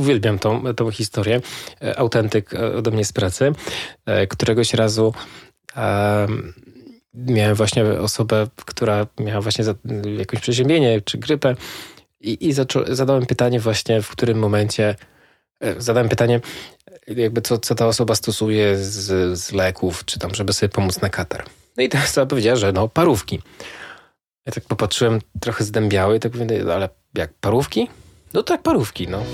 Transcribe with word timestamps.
uwielbiam 0.00 0.38
tą, 0.38 0.74
tą 0.74 0.90
historię. 0.90 1.40
E, 1.82 1.98
autentyk 1.98 2.54
e, 2.54 2.74
ode 2.74 2.90
mnie 2.90 3.04
z 3.04 3.12
pracy. 3.12 3.52
Któregoś 4.28 4.74
razu 4.74 5.14
miałem 7.14 7.54
właśnie 7.54 7.84
osobę, 7.84 8.46
która 8.66 9.06
miała 9.20 9.40
właśnie 9.40 9.64
jakieś 10.18 10.40
przeziębienie 10.40 11.00
czy 11.00 11.18
grypę 11.18 11.54
i, 12.20 12.48
i 12.48 12.52
zadałem 12.88 13.26
pytanie 13.26 13.60
właśnie, 13.60 14.02
w 14.02 14.08
którym 14.08 14.38
momencie 14.38 14.96
zadałem 15.78 16.08
pytanie, 16.08 16.40
jakby 17.06 17.42
co, 17.42 17.58
co 17.58 17.74
ta 17.74 17.86
osoba 17.86 18.14
stosuje 18.14 18.76
z, 18.76 19.38
z 19.38 19.52
leków, 19.52 20.04
czy 20.04 20.18
tam, 20.18 20.34
żeby 20.34 20.52
sobie 20.52 20.70
pomóc 20.70 21.00
na 21.00 21.08
katar. 21.08 21.44
No 21.76 21.82
i 21.82 21.88
ta 21.88 21.98
osoba 22.04 22.26
powiedziała, 22.26 22.56
że 22.56 22.72
no 22.72 22.88
parówki. 22.88 23.40
Ja 24.46 24.52
tak 24.52 24.64
popatrzyłem 24.64 25.18
trochę 25.40 25.64
zdębiały 25.64 26.16
i 26.16 26.20
tak 26.20 26.34
mówię, 26.34 26.74
ale 26.74 26.88
jak 27.14 27.32
parówki? 27.40 27.88
No 28.34 28.42
tak, 28.42 28.62
parówki, 28.62 29.08
no. 29.08 29.24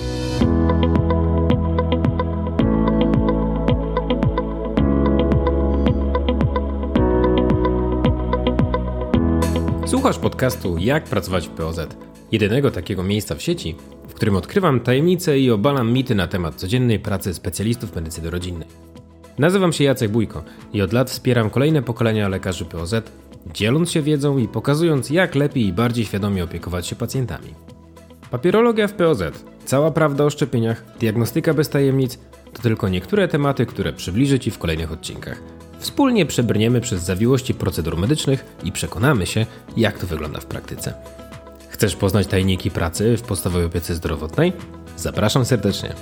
Słuchasz 9.86 10.18
podcastu 10.18 10.78
Jak 10.78 11.04
pracować 11.04 11.48
w 11.48 11.50
POZ, 11.50 11.80
jedynego 12.32 12.70
takiego 12.70 13.02
miejsca 13.02 13.34
w 13.34 13.42
sieci, 13.42 13.76
w 14.08 14.14
którym 14.14 14.36
odkrywam 14.36 14.80
tajemnice 14.80 15.38
i 15.38 15.50
obalam 15.50 15.92
mity 15.92 16.14
na 16.14 16.26
temat 16.26 16.54
codziennej 16.54 16.98
pracy 16.98 17.34
specjalistów 17.34 17.94
medycyny 17.94 18.30
rodzinnej. 18.30 18.68
Nazywam 19.38 19.72
się 19.72 19.84
Jacek 19.84 20.10
Bójko 20.10 20.42
i 20.72 20.82
od 20.82 20.92
lat 20.92 21.10
wspieram 21.10 21.50
kolejne 21.50 21.82
pokolenia 21.82 22.28
lekarzy 22.28 22.64
POZ, 22.64 22.94
dzieląc 23.54 23.90
się 23.90 24.02
wiedzą 24.02 24.38
i 24.38 24.48
pokazując, 24.48 25.10
jak 25.10 25.34
lepiej 25.34 25.66
i 25.66 25.72
bardziej 25.72 26.04
świadomie 26.04 26.44
opiekować 26.44 26.86
się 26.86 26.96
pacjentami. 26.96 27.54
Papierologia 28.30 28.88
w 28.88 28.92
POZ, 28.92 29.22
cała 29.64 29.90
prawda 29.90 30.24
o 30.24 30.30
szczepieniach, 30.30 30.84
diagnostyka 31.00 31.54
bez 31.54 31.68
tajemnic 31.68 32.18
to 32.52 32.62
tylko 32.62 32.88
niektóre 32.88 33.28
tematy, 33.28 33.66
które 33.66 33.92
przybliżę 33.92 34.38
Ci 34.38 34.50
w 34.50 34.58
kolejnych 34.58 34.92
odcinkach. 34.92 35.42
Wspólnie 35.78 36.26
przebrniemy 36.26 36.80
przez 36.80 37.02
zawiłości 37.02 37.54
procedur 37.54 37.96
medycznych 37.96 38.44
i 38.64 38.72
przekonamy 38.72 39.26
się, 39.26 39.46
jak 39.76 39.98
to 39.98 40.06
wygląda 40.06 40.40
w 40.40 40.46
praktyce. 40.46 40.94
Chcesz 41.68 41.96
poznać 41.96 42.26
tajniki 42.26 42.70
pracy 42.70 43.16
w 43.16 43.22
podstawowej 43.22 43.66
opiece 43.66 43.94
zdrowotnej? 43.94 44.52
Zapraszam 44.96 45.44
serdecznie. 45.44 45.94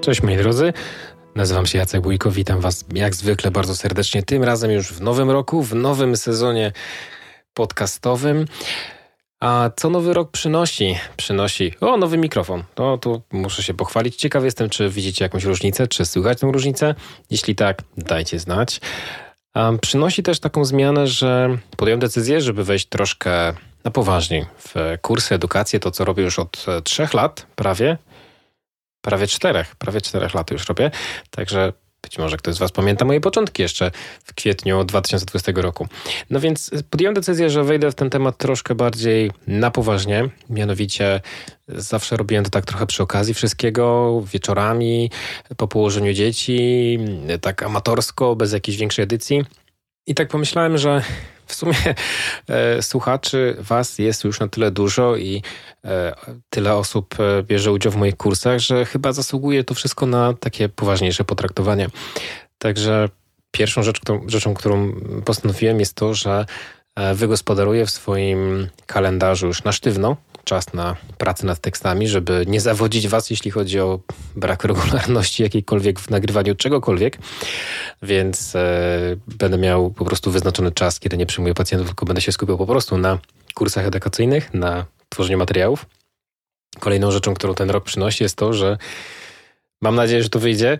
Cześć 0.00 0.22
moi 0.22 0.36
drodzy, 0.36 0.72
nazywam 1.34 1.66
się 1.66 1.78
Jacek 1.78 2.00
Bójko, 2.00 2.30
witam 2.30 2.60
Was 2.60 2.84
jak 2.94 3.14
zwykle 3.14 3.50
bardzo 3.50 3.76
serdecznie, 3.76 4.22
tym 4.22 4.44
razem 4.44 4.70
już 4.70 4.92
w 4.92 5.00
nowym 5.00 5.30
roku, 5.30 5.62
w 5.62 5.74
nowym 5.74 6.16
sezonie 6.16 6.72
podcastowym. 7.54 8.44
A 9.40 9.70
co 9.76 9.90
nowy 9.90 10.14
rok 10.14 10.30
przynosi? 10.30 10.96
Przynosi, 11.16 11.72
o, 11.80 11.96
nowy 11.96 12.18
mikrofon. 12.18 12.64
No, 12.78 12.98
tu 12.98 13.22
muszę 13.32 13.62
się 13.62 13.74
pochwalić. 13.74 14.16
Ciekaw 14.16 14.44
jestem, 14.44 14.70
czy 14.70 14.88
widzicie 14.90 15.24
jakąś 15.24 15.44
różnicę, 15.44 15.86
czy 15.86 16.04
słychać 16.04 16.40
tę 16.40 16.46
różnicę. 16.52 16.94
Jeśli 17.30 17.54
tak, 17.54 17.82
dajcie 17.96 18.38
znać. 18.38 18.80
Przynosi 19.80 20.22
też 20.22 20.40
taką 20.40 20.64
zmianę, 20.64 21.06
że 21.06 21.58
podjąłem 21.76 22.00
decyzję, 22.00 22.40
żeby 22.40 22.64
wejść 22.64 22.86
troszkę 22.86 23.54
na 23.84 23.90
poważniej 23.90 24.46
w 24.58 24.74
kursy, 25.02 25.34
edukację, 25.34 25.80
to 25.80 25.90
co 25.90 26.04
robię 26.04 26.22
już 26.22 26.38
od 26.38 26.66
trzech 26.84 27.14
lat 27.14 27.46
prawie 27.54 27.98
prawie 29.00 29.26
czterech, 29.26 29.76
prawie 29.76 30.00
czterech 30.00 30.34
lat 30.34 30.50
już 30.50 30.68
robię. 30.68 30.90
Także 31.30 31.72
być 32.06 32.18
może 32.18 32.36
ktoś 32.36 32.54
z 32.54 32.58
Was 32.58 32.72
pamięta 32.72 33.04
moje 33.04 33.20
początki 33.20 33.62
jeszcze 33.62 33.90
w 34.24 34.34
kwietniu 34.34 34.84
2020 34.84 35.52
roku. 35.56 35.88
No 36.30 36.40
więc 36.40 36.70
podjąłem 36.90 37.14
decyzję, 37.14 37.50
że 37.50 37.64
wejdę 37.64 37.90
w 37.90 37.94
ten 37.94 38.10
temat 38.10 38.38
troszkę 38.38 38.74
bardziej 38.74 39.30
na 39.46 39.70
poważnie. 39.70 40.28
Mianowicie 40.50 41.20
zawsze 41.68 42.16
robiłem 42.16 42.44
to 42.44 42.50
tak 42.50 42.64
trochę 42.64 42.86
przy 42.86 43.02
okazji 43.02 43.34
wszystkiego, 43.34 44.22
wieczorami, 44.32 45.10
po 45.56 45.68
położeniu 45.68 46.12
dzieci, 46.12 46.98
tak 47.40 47.62
amatorsko, 47.62 48.36
bez 48.36 48.52
jakiejś 48.52 48.78
większej 48.78 49.02
edycji. 49.02 49.44
I 50.06 50.14
tak 50.14 50.28
pomyślałem, 50.28 50.78
że 50.78 51.02
w 51.46 51.54
sumie 51.54 51.94
e, 52.48 52.82
słuchaczy 52.82 53.56
Was 53.58 53.98
jest 53.98 54.24
już 54.24 54.40
na 54.40 54.48
tyle 54.48 54.70
dużo 54.70 55.16
i 55.16 55.42
e, 55.84 56.14
tyle 56.50 56.74
osób 56.74 57.14
e, 57.20 57.42
bierze 57.42 57.72
udział 57.72 57.92
w 57.92 57.96
moich 57.96 58.16
kursach, 58.16 58.58
że 58.58 58.84
chyba 58.84 59.12
zasługuje 59.12 59.64
to 59.64 59.74
wszystko 59.74 60.06
na 60.06 60.34
takie 60.34 60.68
poważniejsze 60.68 61.24
potraktowanie. 61.24 61.88
Także 62.58 63.08
pierwszą 63.50 63.82
rzecz, 63.82 64.00
rzeczą, 64.26 64.54
którą 64.54 64.92
postanowiłem 65.24 65.80
jest 65.80 65.94
to, 65.94 66.14
że 66.14 66.46
e, 66.96 67.14
wygospodaruję 67.14 67.86
w 67.86 67.90
swoim 67.90 68.68
kalendarzu 68.86 69.46
już 69.46 69.64
na 69.64 69.72
sztywno 69.72 70.16
czas 70.46 70.74
na 70.74 70.96
pracę 71.18 71.46
nad 71.46 71.58
tekstami, 71.58 72.08
żeby 72.08 72.44
nie 72.46 72.60
zawodzić 72.60 73.08
Was, 73.08 73.30
jeśli 73.30 73.50
chodzi 73.50 73.80
o 73.80 74.00
brak 74.36 74.64
regularności 74.64 75.42
jakiejkolwiek 75.42 76.00
w 76.00 76.10
nagrywaniu 76.10 76.54
czegokolwiek. 76.54 77.18
Więc 78.02 78.56
e, 78.56 78.60
będę 79.26 79.58
miał 79.58 79.90
po 79.90 80.04
prostu 80.04 80.30
wyznaczony 80.30 80.72
czas, 80.72 81.00
kiedy 81.00 81.16
nie 81.16 81.26
przyjmuję 81.26 81.54
pacjentów, 81.54 81.88
tylko 81.88 82.06
będę 82.06 82.20
się 82.20 82.32
skupiał 82.32 82.58
po 82.58 82.66
prostu 82.66 82.98
na 82.98 83.18
kursach 83.54 83.86
edukacyjnych, 83.86 84.54
na 84.54 84.84
tworzeniu 85.08 85.38
materiałów. 85.38 85.86
Kolejną 86.80 87.10
rzeczą, 87.10 87.34
którą 87.34 87.54
ten 87.54 87.70
rok 87.70 87.84
przynosi, 87.84 88.22
jest 88.22 88.36
to, 88.36 88.52
że 88.52 88.78
Mam 89.80 89.94
nadzieję, 89.94 90.22
że 90.22 90.28
to 90.28 90.38
wyjdzie 90.38 90.78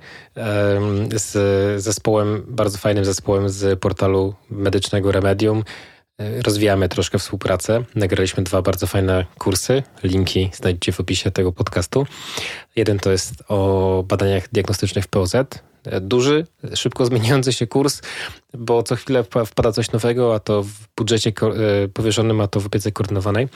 z 1.12 1.82
zespołem, 1.82 2.42
bardzo 2.48 2.78
fajnym 2.78 3.04
zespołem 3.04 3.48
z 3.48 3.80
portalu 3.80 4.34
medycznego 4.50 5.12
Remedium 5.12 5.64
rozwijamy 6.18 6.88
troszkę 6.88 7.18
współpracę. 7.18 7.84
Nagraliśmy 7.94 8.42
dwa 8.42 8.62
bardzo 8.62 8.86
fajne 8.86 9.24
kursy. 9.38 9.82
Linki 10.02 10.50
znajdziecie 10.54 10.92
w 10.92 11.00
opisie 11.00 11.30
tego 11.30 11.52
podcastu. 11.52 12.06
Jeden 12.76 12.98
to 12.98 13.10
jest 13.12 13.34
o 13.48 14.04
badaniach 14.08 14.48
diagnostycznych 14.52 15.04
w 15.04 15.08
POZ. 15.08 15.32
Duży, 16.00 16.46
szybko 16.74 17.06
zmieniający 17.06 17.52
się 17.52 17.66
kurs, 17.66 18.02
bo 18.54 18.82
co 18.82 18.96
chwilę 18.96 19.24
wpada 19.46 19.72
coś 19.72 19.92
nowego, 19.92 20.34
a 20.34 20.38
to 20.38 20.62
w 20.62 20.70
budżecie 20.96 21.30
e, 21.30 21.88
powierzonym, 21.88 22.40
a 22.40 22.46
to 22.46 22.60
w 22.60 22.66
opiece 22.66 22.92
koordynowanej. 22.92 23.48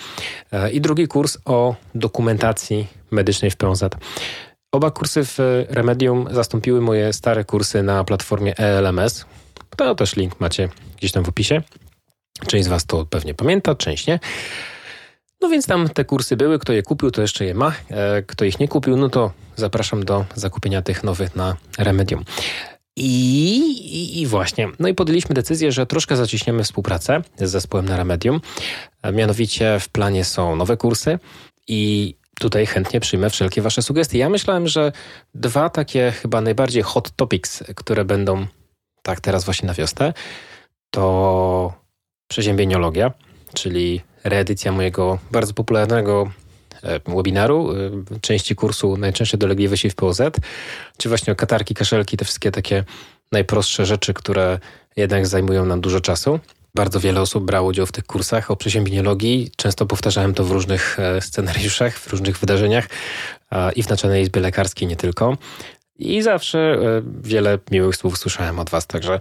E, 0.53 0.71
I 0.71 0.81
drugi 0.81 1.09
kurs 1.09 1.38
o 1.44 1.75
dokumentacji 1.94 2.87
medycznej 3.10 3.50
w 3.50 3.56
POZ. 3.56 3.84
Oba 4.72 4.91
kursy 4.91 5.25
w 5.25 5.38
Remedium 5.69 6.28
zastąpiły 6.31 6.81
moje 6.81 7.12
stare 7.12 7.44
kursy 7.44 7.82
na 7.82 8.04
platformie 8.04 8.56
ELMS. 8.59 9.25
To 9.77 9.94
też 9.94 10.16
link 10.16 10.41
macie 10.41 10.69
gdzieś 10.97 11.12
tam 11.12 11.25
w 11.25 11.28
opisie. 11.28 11.62
Część 12.47 12.65
z 12.65 12.69
Was 12.69 12.87
to 12.87 13.06
pewnie 13.06 13.34
pamięta, 13.34 13.75
część 13.75 14.06
nie. 14.06 14.19
No 15.41 15.49
więc 15.49 15.67
tam 15.67 15.89
te 15.89 16.05
kursy 16.05 16.37
były. 16.37 16.59
Kto 16.59 16.73
je 16.73 16.83
kupił, 16.83 17.11
to 17.11 17.23
jeszcze 17.23 17.45
je 17.45 17.55
ma. 17.55 17.73
E, 17.91 18.23
kto 18.23 18.45
ich 18.45 18.61
nie 18.61 18.69
kupił, 18.69 18.97
no 18.97 19.09
to 19.09 19.33
zapraszam 19.56 20.05
do 20.05 20.25
zakupienia 20.34 20.83
tych 20.83 21.05
nowych 21.05 21.37
na 21.37 21.56
Remedium. 21.78 22.25
I, 22.97 23.59
i, 23.59 24.21
I, 24.21 24.27
właśnie, 24.27 24.69
no 24.78 24.89
i 24.89 24.95
podjęliśmy 24.95 25.34
decyzję, 25.34 25.73
że 25.73 25.87
troszkę 25.87 26.17
zaciśniemy 26.17 26.65
współpracę 26.65 27.23
z 27.39 27.51
zespołem 27.51 27.87
na 27.87 27.97
Remedium. 27.97 28.41
E, 29.03 29.12
mianowicie 29.12 29.81
w 29.81 29.89
planie 29.89 30.25
są 30.25 30.57
nowe 30.57 30.77
kursy 30.77 31.19
i 31.69 32.15
tutaj 32.41 32.67
chętnie 32.67 33.01
przyjmę 33.01 33.31
wszelkie 33.31 33.62
Wasze 33.62 33.83
sugestie. 33.83 34.19
Ja 34.19 34.28
myślałem, 34.28 34.69
że 34.69 34.93
dwa 35.34 35.71
takie 35.71 36.11
chyba 36.11 36.41
najbardziej 36.41 36.83
hot 36.83 37.11
topics, 37.17 37.65
które 37.77 38.05
będą 38.05 38.47
tak 39.03 39.21
teraz 39.21 39.45
właśnie 39.45 39.67
na 39.67 39.75
wiosnę, 39.75 40.12
to 40.91 41.72
przeziębieniologia, 42.31 43.13
czyli 43.55 44.01
reedycja 44.25 44.73
mojego 44.73 45.19
bardzo 45.31 45.55
popularnego 45.55 46.31
e, 46.83 47.01
webinaru, 47.17 47.73
e, 47.73 48.21
części 48.21 48.55
kursu 48.55 48.97
Najczęstsze 48.97 49.37
dolegliwości 49.37 49.91
w 49.91 49.95
POZ, 49.95 50.21
czy 50.97 51.09
właśnie 51.09 51.33
o 51.33 51.37
katarki, 51.37 51.75
kaszelki, 51.75 52.17
te 52.17 52.25
wszystkie 52.25 52.51
takie 52.51 52.85
najprostsze 53.33 53.87
rzeczy, 53.87 54.15
które 54.15 54.59
jednak 54.97 55.27
zajmują 55.27 55.65
nam 55.65 55.81
dużo 55.81 56.01
czasu. 56.01 56.41
Bardzo 56.75 57.01
wiele 57.01 57.21
osób 57.21 57.45
brało 57.45 57.69
udział 57.69 57.87
w 57.87 57.93
tych 57.93 58.05
kursach 58.05 58.51
o 58.51 58.57
przeziębieniologii. 58.57 59.51
Często 59.57 59.87
powtarzałem 59.87 60.34
to 60.34 60.45
w 60.45 60.51
różnych 60.51 60.99
e, 60.99 61.21
scenariuszach, 61.21 61.99
w 61.99 62.10
różnych 62.10 62.39
wydarzeniach 62.39 62.89
i 63.77 63.83
w 63.83 63.89
Naczelnej 63.89 64.22
Izbie 64.22 64.41
Lekarskiej 64.41 64.89
nie 64.89 64.97
tylko. 64.97 65.37
I 65.99 66.22
zawsze 66.22 66.78
wiele 67.22 67.59
miłych 67.71 67.97
słów 67.97 68.19
słyszałem 68.19 68.59
od 68.59 68.71
Was, 68.71 68.87
także 68.87 69.21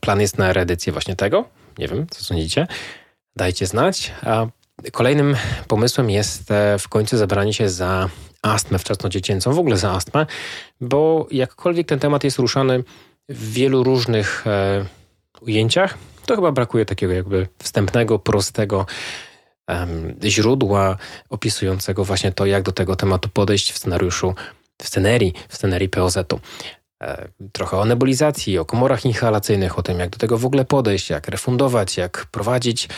plan 0.00 0.20
jest 0.20 0.38
na 0.38 0.52
reedycję 0.52 0.92
właśnie 0.92 1.16
tego. 1.16 1.59
Nie 1.78 1.88
wiem, 1.88 2.06
co 2.10 2.24
sądzicie. 2.24 2.66
Dajcie 3.36 3.66
znać. 3.66 4.12
A 4.22 4.46
kolejnym 4.92 5.36
pomysłem 5.68 6.10
jest 6.10 6.50
e, 6.50 6.78
w 6.78 6.88
końcu 6.88 7.16
zabranie 7.16 7.52
się 7.52 7.68
za 7.68 8.08
astmę 8.42 8.78
wczesnodziecięcą, 8.78 9.52
w 9.52 9.58
ogóle 9.58 9.76
za 9.76 9.90
astmę, 9.90 10.26
bo 10.80 11.26
jakkolwiek 11.30 11.88
ten 11.88 11.98
temat 11.98 12.24
jest 12.24 12.38
ruszany 12.38 12.84
w 13.28 13.52
wielu 13.52 13.84
różnych 13.84 14.46
e, 14.46 14.84
ujęciach, 15.40 15.98
to 16.26 16.36
chyba 16.36 16.52
brakuje 16.52 16.84
takiego 16.86 17.12
jakby 17.12 17.48
wstępnego, 17.58 18.18
prostego 18.18 18.86
źródła 20.24 20.96
opisującego 21.28 22.04
właśnie 22.04 22.32
to, 22.32 22.46
jak 22.46 22.62
do 22.62 22.72
tego 22.72 22.96
tematu 22.96 23.28
podejść 23.28 23.72
w 23.72 23.78
scenariuszu, 23.78 24.34
w 24.82 24.86
scenerii, 24.86 25.34
w 25.48 25.56
scenerii 25.56 25.88
POZ-u. 25.88 26.40
Trochę 27.52 27.76
o 27.76 27.84
nebulizacji, 27.84 28.58
o 28.58 28.64
komorach 28.64 29.04
inhalacyjnych, 29.04 29.78
o 29.78 29.82
tym, 29.82 29.98
jak 29.98 30.10
do 30.10 30.18
tego 30.18 30.38
w 30.38 30.46
ogóle 30.46 30.64
podejść, 30.64 31.10
jak 31.10 31.28
refundować, 31.28 31.96
jak 31.96 32.26
prowadzić, 32.30 32.88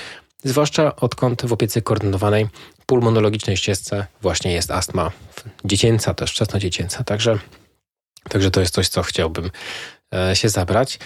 zwłaszcza 0.44 0.96
odkąd 0.96 1.46
w 1.46 1.52
opiece 1.52 1.82
koordynowanej 1.82 2.48
pulmonologicznej 2.86 3.56
ścieżce 3.56 4.06
właśnie 4.22 4.52
jest 4.52 4.70
astma 4.70 5.10
dziecięca, 5.64 6.14
też 6.14 6.30
wczesnodziecięca. 6.30 7.04
Także, 7.04 7.38
także 8.28 8.50
to 8.50 8.60
jest 8.60 8.74
coś, 8.74 8.88
co 8.88 9.02
chciałbym 9.02 9.50
się 10.34 10.48
zabrać. 10.48 10.98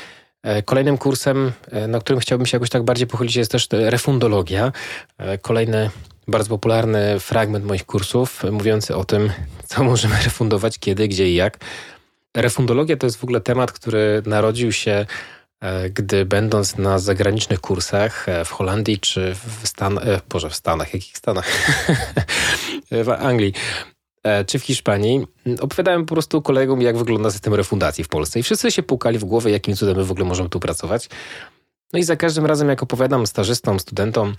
Kolejnym 0.64 0.98
kursem, 0.98 1.52
na 1.88 2.00
którym 2.00 2.20
chciałbym 2.20 2.46
się 2.46 2.56
jakoś 2.56 2.70
tak 2.70 2.82
bardziej 2.82 3.06
pochylić, 3.06 3.36
jest 3.36 3.50
też 3.50 3.68
refundologia. 3.70 4.72
Kolejny 5.42 5.90
bardzo 6.28 6.48
popularny 6.48 7.20
fragment 7.20 7.64
moich 7.64 7.86
kursów 7.86 8.44
mówiący 8.50 8.96
o 8.96 9.04
tym, 9.04 9.32
co 9.66 9.84
możemy 9.84 10.14
refundować, 10.24 10.78
kiedy, 10.78 11.08
gdzie 11.08 11.30
i 11.30 11.34
jak. 11.34 11.58
Refundologia 12.36 12.96
to 12.96 13.06
jest 13.06 13.16
w 13.16 13.24
ogóle 13.24 13.40
temat, 13.40 13.72
który 13.72 14.22
narodził 14.26 14.72
się, 14.72 15.06
e, 15.60 15.90
gdy 15.90 16.24
będąc 16.24 16.78
na 16.78 16.98
zagranicznych 16.98 17.60
kursach 17.60 18.28
e, 18.28 18.44
w 18.44 18.50
Holandii 18.50 18.98
czy 18.98 19.34
w 19.34 19.68
Stanach, 19.68 20.08
e, 20.08 20.20
Boże, 20.28 20.50
w 20.50 20.54
Stanach, 20.54 20.94
jakich 20.94 21.16
Stanach? 21.16 21.46
w 23.04 23.08
Anglii 23.08 23.52
czy 24.46 24.58
w 24.58 24.62
Hiszpanii, 24.62 25.26
opowiadałem 25.60 26.06
po 26.06 26.14
prostu 26.14 26.42
kolegom, 26.42 26.80
jak 26.80 26.98
wygląda 26.98 27.30
system 27.30 27.54
refundacji 27.54 28.04
w 28.04 28.08
Polsce. 28.08 28.40
I 28.40 28.42
wszyscy 28.42 28.70
się 28.70 28.82
pukali 28.82 29.18
w 29.18 29.24
głowę, 29.24 29.50
jakim 29.50 29.76
cudem 29.76 29.96
my 29.96 30.04
w 30.04 30.10
ogóle 30.10 30.26
możemy 30.26 30.48
tu 30.48 30.60
pracować. 30.60 31.08
No 31.92 31.98
i 31.98 32.02
za 32.02 32.16
każdym 32.16 32.46
razem, 32.46 32.68
jak 32.68 32.82
opowiadam 32.82 33.26
stażystom, 33.26 33.80
studentom, 33.80 34.34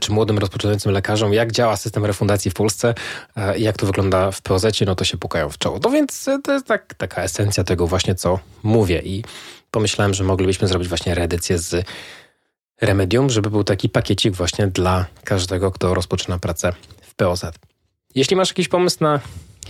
czy 0.00 0.12
młodym 0.12 0.38
rozpoczynającym 0.38 0.92
lekarzom, 0.92 1.32
jak 1.32 1.52
działa 1.52 1.76
system 1.76 2.04
refundacji 2.04 2.50
w 2.50 2.54
Polsce 2.54 2.94
e, 3.36 3.58
i 3.58 3.62
jak 3.62 3.76
to 3.76 3.86
wygląda 3.86 4.30
w 4.30 4.42
POZ, 4.42 4.66
no 4.86 4.94
to 4.94 5.04
się 5.04 5.16
pukają 5.16 5.48
w 5.48 5.58
czoło. 5.58 5.80
No 5.84 5.90
więc 5.90 6.28
e, 6.28 6.38
to 6.42 6.52
jest 6.52 6.66
tak, 6.66 6.94
taka 6.94 7.22
esencja 7.22 7.64
tego 7.64 7.86
właśnie, 7.86 8.14
co 8.14 8.38
mówię 8.62 9.02
i 9.04 9.24
pomyślałem, 9.70 10.14
że 10.14 10.24
moglibyśmy 10.24 10.68
zrobić 10.68 10.88
właśnie 10.88 11.14
reedycję 11.14 11.58
z 11.58 11.86
Remedium, 12.80 13.30
żeby 13.30 13.50
był 13.50 13.64
taki 13.64 13.88
pakiecik 13.88 14.34
właśnie 14.34 14.66
dla 14.66 15.06
każdego, 15.24 15.70
kto 15.70 15.94
rozpoczyna 15.94 16.38
pracę 16.38 16.72
w 17.02 17.14
POZ. 17.14 17.44
Jeśli 18.14 18.36
masz 18.36 18.48
jakiś 18.48 18.68
pomysł 18.68 18.96
na 19.00 19.20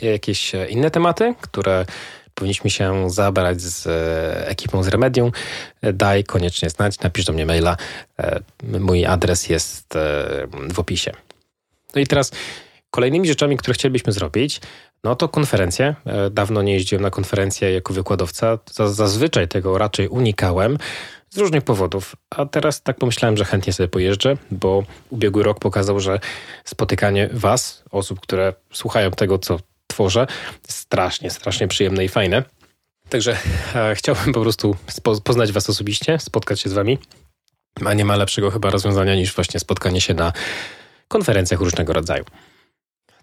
jakieś 0.02 0.52
inne 0.68 0.90
tematy, 0.90 1.34
które 1.40 1.86
powinniśmy 2.34 2.70
się 2.70 3.10
zabrać 3.10 3.60
z 3.60 3.86
e, 3.86 4.48
ekipą 4.48 4.82
z 4.82 4.88
Remedium, 4.88 5.32
e, 5.82 5.92
daj 5.92 6.24
koniecznie 6.24 6.70
znać, 6.70 7.00
napisz 7.00 7.24
do 7.24 7.32
mnie 7.32 7.46
maila. 7.46 7.76
E, 8.18 8.40
mój 8.80 9.06
adres 9.06 9.48
jest 9.48 9.94
w 10.74 10.78
opisie. 10.78 11.12
No 11.94 12.00
i 12.00 12.06
teraz 12.06 12.30
kolejnymi 12.90 13.28
rzeczami, 13.28 13.56
które 13.56 13.74
chcielibyśmy 13.74 14.12
zrobić, 14.12 14.60
no 15.04 15.16
to 15.16 15.28
konferencje. 15.28 15.94
Dawno 16.30 16.62
nie 16.62 16.72
jeździłem 16.72 17.02
na 17.02 17.10
konferencję 17.10 17.72
jako 17.72 17.94
wykładowca. 17.94 18.58
Zazwyczaj 18.70 19.48
tego 19.48 19.78
raczej 19.78 20.08
unikałem 20.08 20.78
z 21.30 21.38
różnych 21.38 21.64
powodów. 21.64 22.16
A 22.30 22.46
teraz 22.46 22.82
tak 22.82 22.96
pomyślałem, 22.96 23.36
że 23.36 23.44
chętnie 23.44 23.72
sobie 23.72 23.88
pojeżdżę, 23.88 24.36
bo 24.50 24.82
ubiegły 25.10 25.42
rok 25.42 25.60
pokazał, 25.60 26.00
że 26.00 26.20
spotykanie 26.64 27.28
Was, 27.32 27.84
osób, 27.90 28.20
które 28.20 28.54
słuchają 28.72 29.10
tego, 29.10 29.38
co 29.38 29.58
tworzę. 29.92 30.26
Strasznie, 30.68 31.30
strasznie 31.30 31.68
przyjemne 31.68 32.04
i 32.04 32.08
fajne. 32.08 32.42
Także 33.08 33.36
e, 33.74 33.94
chciałbym 33.94 34.32
po 34.32 34.40
prostu 34.40 34.76
spo, 34.88 35.20
poznać 35.20 35.52
Was 35.52 35.70
osobiście, 35.70 36.18
spotkać 36.18 36.60
się 36.60 36.70
z 36.70 36.72
Wami. 36.72 36.98
A 37.84 37.94
nie 37.94 38.04
ma 38.04 38.16
lepszego 38.16 38.50
chyba 38.50 38.70
rozwiązania 38.70 39.14
niż 39.14 39.34
właśnie 39.34 39.60
spotkanie 39.60 40.00
się 40.00 40.14
na 40.14 40.32
konferencjach 41.08 41.60
różnego 41.60 41.92
rodzaju. 41.92 42.24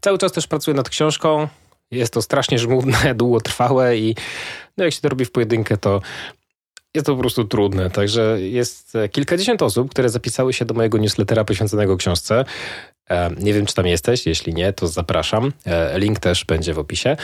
Cały 0.02 0.18
czas 0.18 0.32
też 0.32 0.48
pracuję 0.48 0.76
nad 0.76 0.90
książką. 0.90 1.48
Jest 1.92 2.14
to 2.14 2.22
strasznie 2.22 2.60
żmudne, 2.60 3.16
długotrwałe 3.16 3.98
i 3.98 4.16
no 4.78 4.84
jak 4.84 4.94
się 4.94 5.02
to 5.02 5.10
robi 5.10 5.26
w 5.26 5.32
pojedynkę, 5.32 5.78
to 5.78 6.02
jest 6.94 7.06
to 7.06 7.16
po 7.16 7.22
prostu 7.22 7.46
trudne. 7.46 7.90
Także 7.90 8.38
jest 8.42 8.94
kilkadziesiąt 9.12 9.62
osób, 9.62 9.92
które 9.92 10.10
zapisały 10.10 10.54
się 10.54 10.66
do 10.66 10.74
mojego 10.74 10.98
newslettera 10.98 11.44
poświęconego 11.44 11.98
książce. 11.98 12.46
E, 13.10 13.30
nie 13.40 13.54
wiem, 13.54 13.66
czy 13.66 13.76
tam 13.76 13.88
jesteś. 13.88 14.26
Jeśli 14.26 14.54
nie, 14.54 14.74
to 14.74 14.88
zapraszam. 14.88 15.54
E, 15.66 16.00
link 16.00 16.20
też 16.20 16.46
będzie 16.46 16.74
w 16.74 16.80
opisie. 16.80 17.18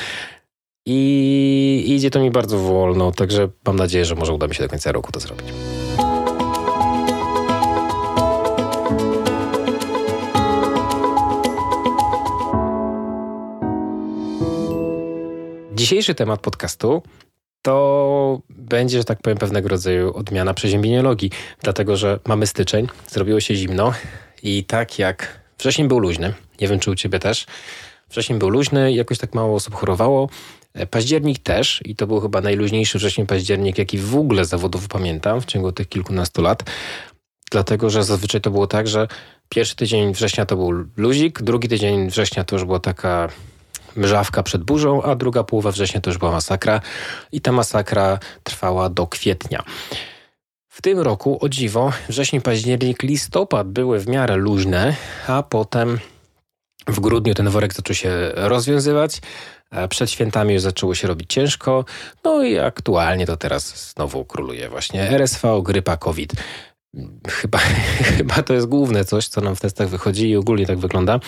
I 0.87 1.83
idzie 1.87 2.09
to 2.09 2.19
mi 2.19 2.31
bardzo 2.31 2.59
wolno, 2.59 3.11
także 3.11 3.49
mam 3.65 3.75
nadzieję, 3.75 4.05
że 4.05 4.15
może 4.15 4.33
uda 4.33 4.47
mi 4.47 4.55
się 4.55 4.63
do 4.63 4.69
końca 4.69 4.91
roku 4.91 5.11
to 5.11 5.19
zrobić. 5.19 5.45
Dzisiejszy 15.75 16.15
temat 16.15 16.41
podcastu 16.41 17.03
to 17.61 18.41
będzie, 18.49 18.97
że 18.97 19.03
tak 19.03 19.21
powiem, 19.21 19.37
pewnego 19.37 19.69
rodzaju 19.69 20.13
odmiana 20.13 20.53
przeziębieniologii, 20.53 21.29
dlatego 21.63 21.97
że 21.97 22.19
mamy 22.27 22.47
styczeń, 22.47 22.87
zrobiło 23.07 23.39
się 23.39 23.55
zimno 23.55 23.93
i 24.43 24.63
tak 24.63 24.99
jak 24.99 25.44
wrzesień 25.59 25.87
był 25.87 25.99
luźny, 25.99 26.33
nie 26.61 26.67
wiem 26.67 26.79
czy 26.79 26.91
u 26.91 26.95
ciebie 26.95 27.19
też, 27.19 27.45
wrzesień 28.09 28.39
był 28.39 28.49
luźny, 28.49 28.93
jakoś 28.93 29.17
tak 29.17 29.33
mało 29.35 29.55
osób 29.55 29.75
chorowało, 29.75 30.29
e, 30.73 30.87
październik 30.87 31.39
też 31.39 31.81
i 31.85 31.95
to 31.95 32.07
był 32.07 32.21
chyba 32.21 32.41
najluźniejszy 32.41 32.97
wrzesień, 32.97 33.25
październik, 33.25 33.77
jaki 33.77 33.97
w 33.97 34.15
ogóle 34.15 34.45
zawodowo 34.45 34.87
pamiętam 34.87 35.41
w 35.41 35.45
ciągu 35.45 35.71
tych 35.71 35.89
kilkunastu 35.89 36.41
lat, 36.41 36.63
dlatego 37.51 37.89
że 37.89 38.03
zazwyczaj 38.03 38.41
to 38.41 38.51
było 38.51 38.67
tak, 38.67 38.87
że 38.87 39.07
pierwszy 39.49 39.75
tydzień 39.75 40.13
września 40.13 40.45
to 40.45 40.55
był 40.55 40.71
luzik, 40.97 41.41
drugi 41.41 41.67
tydzień 41.67 42.09
września 42.09 42.43
to 42.43 42.55
już 42.55 42.65
była 42.65 42.79
taka 42.79 43.29
mrzawka 43.95 44.43
przed 44.43 44.63
burzą, 44.63 45.03
a 45.03 45.15
druga 45.15 45.43
połowa 45.43 45.71
września 45.71 46.01
to 46.01 46.09
już 46.09 46.17
była 46.17 46.31
masakra 46.31 46.81
i 47.31 47.41
ta 47.41 47.51
masakra 47.51 48.19
trwała 48.43 48.89
do 48.89 49.07
kwietnia. 49.07 49.63
W 50.75 50.81
tym 50.81 50.99
roku, 50.99 51.37
o 51.41 51.49
dziwo, 51.49 51.91
wrzesień, 52.09 52.41
październik, 52.41 53.03
listopad 53.03 53.67
były 53.67 53.99
w 53.99 54.07
miarę 54.07 54.35
luźne, 54.35 54.95
a 55.27 55.43
potem 55.43 55.99
w 56.87 56.99
grudniu 56.99 57.33
ten 57.33 57.49
worek 57.49 57.73
zaczął 57.73 57.95
się 57.95 58.31
rozwiązywać. 58.33 59.21
Przed 59.89 60.11
świętami 60.11 60.53
już 60.53 60.61
zaczęło 60.61 60.95
się 60.95 61.07
robić 61.07 61.33
ciężko. 61.33 61.85
No 62.23 62.43
i 62.43 62.57
aktualnie 62.57 63.25
to 63.25 63.37
teraz 63.37 63.91
znowu 63.93 64.25
króluje 64.25 64.69
właśnie 64.69 65.01
RSV, 65.01 65.61
grypa, 65.63 65.97
COVID 65.97 66.33
chyba, 67.29 67.57
chyba 68.17 68.43
to 68.43 68.53
jest 68.53 68.67
główne 68.67 69.05
coś, 69.05 69.27
co 69.27 69.41
nam 69.41 69.55
w 69.55 69.61
testach 69.61 69.89
wychodzi 69.89 70.29
i 70.29 70.35
ogólnie 70.35 70.65
tak 70.65 70.77
wygląda. 70.77 71.19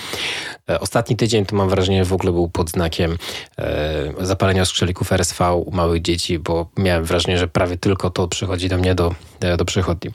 E, 0.70 0.80
ostatni 0.80 1.16
tydzień 1.16 1.46
to 1.46 1.56
mam 1.56 1.70
wrażenie 1.70 2.06
w 2.06 2.14
ogóle 2.14 2.32
był 2.32 2.50
pod 2.50 2.70
znakiem 2.70 3.18
e, 3.60 4.26
zapalenia 4.26 4.66
skrzelików 4.66 5.12
RSV 5.12 5.54
u 5.54 5.72
małych 5.72 6.02
dzieci, 6.02 6.40
bo 6.40 6.70
miałem 6.78 7.04
wrażenie, 7.04 7.38
że 7.38 7.48
prawie 7.48 7.78
tylko 7.78 8.10
to 8.10 8.28
przychodzi 8.28 8.70
do 8.70 8.78
mnie 8.78 8.96
do, 8.96 9.16
e, 9.40 9.58
do 9.58 9.66
przychodni. 9.66 10.12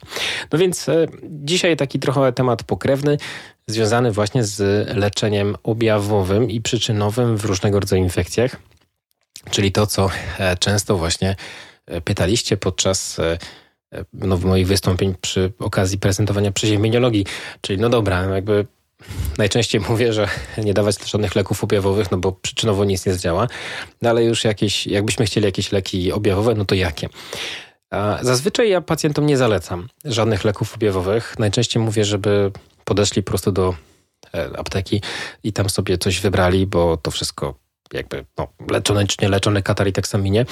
No 0.52 0.58
więc 0.58 0.86
dzisiaj 1.22 1.76
taki 1.76 1.98
trochę 1.98 2.32
temat 2.32 2.62
pokrewny, 2.62 3.18
związany 3.66 4.12
właśnie 4.12 4.44
z 4.44 4.88
leczeniem 4.96 5.56
objawowym 5.62 6.50
i 6.50 6.60
przyczynowym 6.60 7.36
w 7.36 7.44
różnego 7.44 7.80
rodzaju 7.80 8.02
infekcjach, 8.02 8.56
czyli 9.50 9.72
to, 9.72 9.86
co 9.86 10.10
często 10.58 10.96
właśnie 10.96 11.36
pytaliście 12.04 12.56
podczas 12.56 13.20
no, 14.12 14.36
moich 14.36 14.66
wystąpień 14.66 15.14
przy 15.20 15.52
okazji 15.58 15.98
prezentowania 15.98 16.52
przeziemieniologii. 16.52 17.26
Czyli 17.60 17.80
no 17.80 17.88
dobra, 17.88 18.22
jakby 18.22 18.66
najczęściej 19.38 19.80
mówię, 19.88 20.12
że 20.12 20.28
nie 20.58 20.74
dawać 20.74 21.10
żadnych 21.10 21.36
leków 21.36 21.64
objawowych, 21.64 22.10
no 22.10 22.18
bo 22.18 22.32
przyczynowo 22.32 22.84
nic 22.84 23.06
nie 23.06 23.14
zdziała, 23.14 23.46
no 24.02 24.10
ale 24.10 24.24
już 24.24 24.44
jakieś, 24.44 24.86
jakbyśmy 24.86 25.26
chcieli 25.26 25.46
jakieś 25.46 25.72
leki 25.72 26.12
objawowe, 26.12 26.54
no 26.54 26.64
to 26.64 26.74
jakie? 26.74 27.08
Zazwyczaj 28.22 28.70
ja 28.70 28.80
pacjentom 28.80 29.26
nie 29.26 29.36
zalecam 29.36 29.88
żadnych 30.04 30.44
leków 30.44 30.74
objawowych. 30.74 31.34
Najczęściej 31.38 31.82
mówię, 31.82 32.04
żeby 32.04 32.52
podeszli 32.84 33.22
po 33.22 33.28
prostu 33.30 33.52
do 33.52 33.74
e, 34.34 34.58
apteki 34.58 35.02
i 35.44 35.52
tam 35.52 35.70
sobie 35.70 35.98
coś 35.98 36.20
wybrali, 36.20 36.66
bo 36.66 36.96
to 36.96 37.10
wszystko 37.10 37.54
jakby 37.92 38.24
no, 38.38 38.48
leczone 38.70 39.06
czy 39.06 39.16
nie 39.22 39.28
leczone 39.28 39.62
katar 39.62 39.88
i 39.88 39.92
taksaminie 39.92 40.46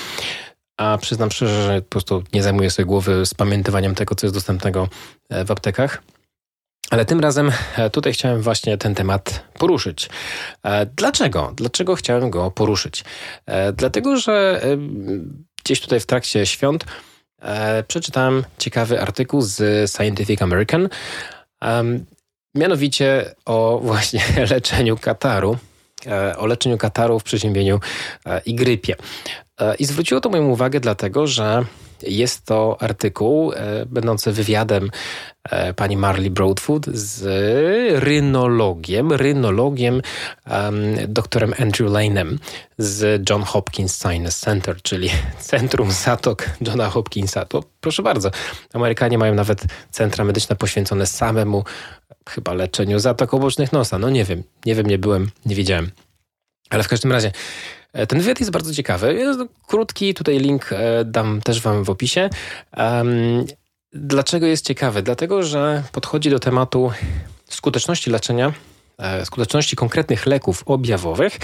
a 0.81 0.99
przyznam 0.99 1.31
szczerze, 1.31 1.63
że 1.63 1.83
po 1.83 1.89
prostu 1.89 2.23
nie 2.33 2.43
zajmuję 2.43 2.71
sobie 2.71 2.87
głowy 2.87 3.27
z 3.27 3.35
pamiętywaniem 3.35 3.95
tego, 3.95 4.15
co 4.15 4.27
jest 4.27 4.37
dostępnego 4.37 4.89
e, 5.31 5.45
w 5.45 5.51
aptekach. 5.51 6.03
Ale 6.91 7.05
tym 7.05 7.21
razem 7.21 7.53
e, 7.77 7.91
tutaj 7.91 8.13
chciałem 8.13 8.43
właśnie 8.43 8.79
ten 8.79 8.95
temat 8.95 9.45
poruszyć. 9.59 10.09
E, 10.63 10.87
dlaczego? 10.87 11.53
Dlaczego 11.57 11.95
chciałem 11.95 12.31
go 12.31 12.51
poruszyć? 12.51 13.05
Dlatego, 13.73 14.17
że 14.17 14.63
gdzieś 15.65 15.81
tutaj 15.81 16.01
w 16.01 16.07
trakcie 16.07 16.47
świąt 16.47 16.85
przeczytałem 17.89 18.45
ciekawy 18.59 19.01
artykuł 19.01 19.43
z 19.43 19.91
Scientific 19.91 20.43
American, 20.43 20.89
mianowicie 22.55 23.35
o 23.45 23.81
właśnie 23.83 24.23
leczeniu 24.51 24.97
kataru 24.97 25.59
o 26.39 26.47
leczeniu 26.47 26.79
kataru 26.79 27.21
w 27.21 27.25
przeziębieniu 27.25 27.81
i 28.47 28.55
grypie. 28.55 28.97
E, 29.61 29.75
I 29.75 29.85
zwróciło 29.85 30.21
to 30.21 30.29
moją 30.31 30.49
uwagę 30.49 30.81
dlatego, 30.81 31.27
że 31.27 31.65
Jest 32.03 32.45
to 32.47 32.77
artykuł 32.81 33.53
e, 33.53 33.87
będący 33.87 34.33
wywiadem 34.33 34.91
e, 35.51 35.75
pani 35.75 35.97
Marley 35.97 36.31
Broadfoot 36.31 36.87
z 36.87 37.25
rynologiem, 38.03 39.13
rynologiem 39.13 40.03
doktorem 41.09 41.55
Andrew 41.59 41.91
Lane'em 41.91 42.37
z 42.79 43.31
John 43.31 43.43
Hopkins 43.43 43.99
Sinus 43.99 44.39
Center, 44.39 44.83
czyli 44.83 45.11
Centrum 45.51 45.91
Zatok 45.91 46.51
Johna 46.61 46.91
Hopkinsa. 46.91 47.45
To 47.45 47.63
proszę 47.81 48.03
bardzo, 48.03 48.31
Amerykanie 48.73 49.19
mają 49.19 49.35
nawet 49.35 49.65
centra 49.91 50.25
medyczne 50.25 50.57
poświęcone 50.57 51.07
samemu 51.07 51.65
chyba 52.29 52.55
leczeniu 52.55 52.99
zatok 52.99 53.35
obocznych 53.35 53.73
nosa. 53.73 53.99
No 53.99 54.11
nie 54.11 54.25
wiem, 54.25 54.43
nie 54.67 54.75
wiem, 54.75 54.87
nie 54.87 54.99
byłem, 54.99 55.31
nie 55.47 55.55
wiedziałem. 55.55 55.91
Ale 56.71 56.83
w 56.83 56.89
każdym 56.89 57.13
razie 57.13 57.33
e, 57.93 58.07
ten 58.07 58.21
wywiad 58.21 58.41
jest 58.41 58.53
bardzo 58.53 58.75
ciekawy. 58.75 59.15
Jest 59.15 59.41
krótki, 59.67 60.15
tutaj 60.15 60.39
link 60.39 60.73
e, 60.73 61.05
dam 61.05 61.41
też 61.41 61.61
Wam 61.61 61.85
w 61.85 61.91
opisie. 61.91 62.31
Dlaczego 63.93 64.47
jest 64.47 64.67
ciekawy? 64.67 65.03
Dlatego, 65.03 65.43
że 65.43 65.83
podchodzi 65.93 66.31
do 66.31 66.39
tematu 66.39 66.93
skuteczności 67.49 68.11
leczenia, 68.11 68.53
e, 68.99 69.27
skuteczności 69.27 69.77
konkretnych 69.77 70.27
leków 70.27 70.63
objawowych, 70.67 71.39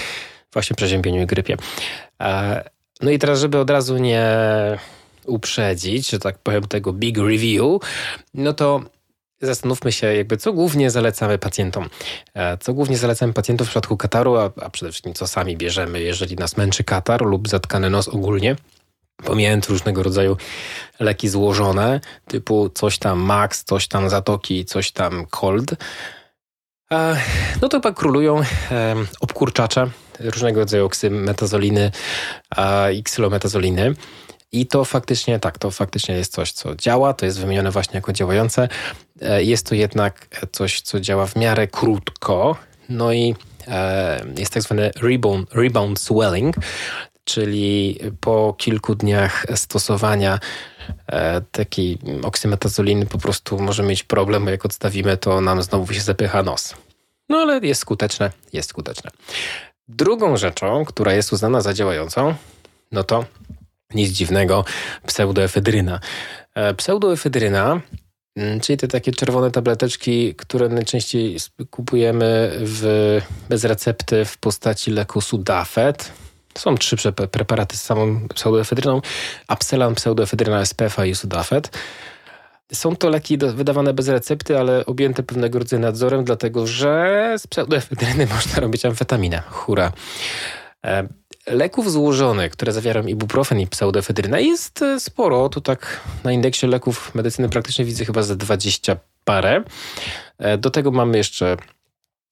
właśnie 0.53 0.77
przeziębieniu 0.77 1.23
i 1.23 1.27
grypie. 1.27 1.57
No 3.03 3.11
i 3.11 3.19
teraz, 3.19 3.41
żeby 3.41 3.59
od 3.59 3.71
razu 3.71 3.99
nie 3.99 4.29
uprzedzić, 5.27 6.11
że 6.11 6.19
tak 6.19 6.39
powiem, 6.39 6.63
tego 6.63 6.93
big 6.93 7.19
review, 7.19 7.81
no 8.35 8.53
to 8.53 8.81
Zastanówmy 9.41 9.93
się, 9.93 10.15
jakby 10.15 10.37
co 10.37 10.53
głównie 10.53 10.91
zalecamy 10.91 11.39
pacjentom. 11.39 11.89
E, 12.35 12.59
co 12.59 12.75
głównie 12.75 12.97
zalecamy 12.97 13.33
pacjentom 13.33 13.67
w 13.67 13.71
przypadku 13.71 13.97
kataru, 13.97 14.37
a, 14.37 14.51
a 14.63 14.71
przede 14.71 14.93
wszystkim 14.93 15.15
co 15.15 15.27
sami 15.27 15.57
bierzemy, 15.57 16.01
jeżeli 16.01 16.37
nas 16.37 16.57
męczy 16.57 16.85
katar 16.85 17.23
lub 17.23 17.49
zatkany 17.49 17.91
nos 17.91 18.09
ogólnie. 18.09 18.57
Pomijając 19.25 19.69
różnego 19.69 20.03
rodzaju 20.03 20.37
leki 21.01 21.29
złożone, 21.29 22.01
typu 22.29 22.71
coś 22.75 22.99
tam 22.99 23.19
max, 23.19 23.65
coś 23.65 23.89
tam 23.89 24.11
zatoki, 24.11 24.65
coś 24.65 24.93
tam 24.93 25.27
cold, 25.31 25.73
e, 26.93 27.17
no 27.63 27.69
to 27.69 27.77
chyba 27.77 27.93
królują 27.93 28.41
e, 28.71 28.95
obkurczacze, 29.21 29.91
różnego 30.21 30.61
rodzaju 30.61 30.87
oksymetazoliny 30.87 31.91
i 32.95 33.03
ksylometazoliny. 33.03 33.95
I 34.53 34.67
to 34.67 34.85
faktycznie, 34.85 35.39
tak, 35.39 35.59
to 35.59 35.71
faktycznie 35.71 36.15
jest 36.15 36.33
coś, 36.33 36.53
co 36.53 36.75
działa, 36.75 37.15
to 37.15 37.27
jest 37.27 37.41
wymienione 37.41 37.71
właśnie 37.71 37.95
jako 37.95 38.13
działające. 38.13 38.69
E, 39.21 39.43
jest 39.43 39.67
to 39.67 39.75
jednak 39.75 40.29
coś, 40.53 40.81
co 40.81 41.01
działa 41.01 41.27
w 41.27 41.37
miarę 41.37 41.67
krótko, 41.67 42.57
no 42.89 43.13
i 43.13 43.35
e, 43.69 44.25
jest 44.39 44.53
tak 44.53 44.63
zwany 44.63 44.91
rebound, 44.97 45.55
rebound 45.55 46.01
swelling, 46.01 46.57
czyli 47.25 47.99
po 48.21 48.55
kilku 48.59 48.95
dniach 48.95 49.47
stosowania 49.55 50.39
e, 51.07 51.41
takiej 51.41 51.99
oksymetazoliny 52.23 53.07
po 53.07 53.19
prostu 53.19 53.59
może 53.59 53.83
mieć 53.83 54.03
problem, 54.03 54.45
bo 54.45 54.51
jak 54.51 54.65
odstawimy, 54.65 55.17
to 55.17 55.41
nam 55.41 55.63
znowu 55.63 55.93
się 55.93 56.01
zapycha 56.01 56.43
nos. 56.43 56.75
No 57.29 57.39
ale 57.39 57.59
jest 57.59 57.81
skuteczne, 57.81 58.31
jest 58.53 58.71
skuteczne. 58.71 59.11
Drugą 59.89 60.37
rzeczą, 60.37 60.85
która 60.85 61.13
jest 61.13 61.33
uznana 61.33 61.61
za 61.61 61.75
działającą, 61.75 62.35
no 62.93 63.05
to 63.05 63.25
nic 63.97 64.11
dziwnego, 64.11 64.65
pseudoefedryna. 65.07 66.01
E, 66.55 66.75
pseudoefedryna, 66.75 67.81
mm, 68.37 68.61
czyli 68.61 68.77
te 68.77 68.89
takie 68.89 69.13
czerwone 69.13 69.51
tableteczki, 69.51 70.35
które 70.35 70.69
najczęściej 70.69 71.37
kupujemy 71.71 72.51
w, 72.59 73.21
bez 73.49 73.65
recepty 73.65 74.25
w 74.25 74.39
postaci 74.39 74.91
leku 74.91 75.21
Sudafed. 75.21 76.13
Są 76.59 76.77
trzy 76.77 76.97
preparaty 77.31 77.77
z 77.77 77.83
samą 77.83 78.29
pseudoefedryną, 78.29 79.01
Apselan, 79.49 79.95
pseudoefedryna 79.95 80.65
SPF 80.67 80.97
i 81.07 81.15
Sudafed. 81.15 81.79
Są 82.73 82.97
to 82.97 83.09
leki 83.09 83.39
wydawane 83.39 83.95
bez 83.95 84.09
recepty, 84.09 84.59
ale 84.59 84.87
objęte 84.87 85.23
pewnego 85.23 85.59
rodzaju 85.59 85.83
nadzorem, 85.83 86.25
dlatego 86.25 86.67
że 86.67 87.35
z 87.39 87.47
pseudoefedryny 87.47 88.27
można 88.37 88.61
robić 88.61 88.85
amfetaminę. 88.85 89.43
Hura. 89.51 89.93
Leków 91.47 91.93
złożonych, 91.93 92.53
które 92.53 92.73
zawierają 92.73 93.07
ibuprofen 93.07 93.61
i 93.61 93.67
pseudoefedrynę 93.67 94.43
jest 94.43 94.83
e, 94.83 95.01
sporo. 95.01 95.49
Tu 95.49 95.61
tak 95.61 96.01
na 96.25 96.33
indeksie 96.33 96.67
leków 96.67 97.15
medycyny 97.15 97.49
praktycznie 97.49 97.85
widzę 97.85 98.05
chyba 98.05 98.23
za 98.23 98.37
20 98.37 98.97
parę. 99.25 99.63
E, 100.39 100.59
do 100.59 100.71
tego 100.71 100.91
mamy 100.91 101.19
jeszcze 101.19 101.57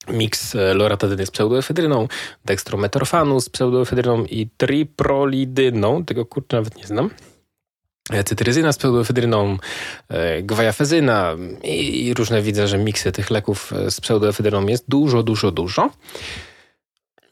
miks 0.08 0.54
e, 0.54 0.74
loratadyny 0.74 1.26
z 1.26 1.30
pseudoefedryną, 1.30 2.08
dextrometorfanu 2.44 3.40
z 3.40 3.48
pseudoefedryną 3.48 4.24
i 4.24 4.48
triprolidyną. 4.56 6.04
Tego 6.04 6.26
kurczę 6.26 6.56
nawet 6.56 6.76
nie 6.76 6.86
znam. 6.86 7.10
Cytryzyna 8.24 8.72
z 8.72 8.78
pseudoefedryną, 8.78 9.58
gwajafezyna 10.42 11.36
i 11.62 12.14
różne 12.14 12.42
widzę, 12.42 12.68
że 12.68 12.78
miksy 12.78 13.12
tych 13.12 13.30
leków 13.30 13.72
z 13.88 14.00
pseudoefedryną 14.00 14.66
jest 14.66 14.84
dużo, 14.88 15.22
dużo, 15.22 15.50
dużo. 15.50 15.90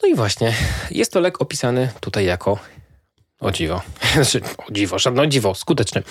No 0.03 0.09
i 0.09 0.15
właśnie, 0.15 0.53
jest 0.91 1.13
to 1.13 1.19
lek 1.19 1.41
opisany 1.41 1.89
tutaj 1.99 2.25
jako 2.25 2.59
o 3.39 3.51
dziwo, 3.51 3.81
znaczy 4.13 4.41
o 4.57 4.71
dziwo, 4.71 4.99
żadne 4.99 5.29
dziwo, 5.29 5.55
skuteczny, 5.55 6.03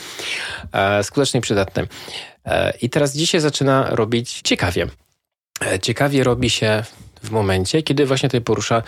e, 0.73 1.05
skuteczny 1.05 1.39
i 1.39 1.41
przydatny. 1.41 1.87
E, 2.45 2.73
I 2.83 2.91
teraz 2.91 3.17
dzisiaj 3.17 3.41
zaczyna 3.41 3.91
robić 3.91 4.41
ciekawie. 4.45 4.87
E, 5.67 5.79
ciekawie 5.79 6.25
robi 6.25 6.51
się 6.51 6.85
w 7.23 7.31
momencie, 7.31 7.83
kiedy 7.83 8.07
właśnie 8.07 8.29
tutaj 8.29 8.41
porusza 8.41 8.83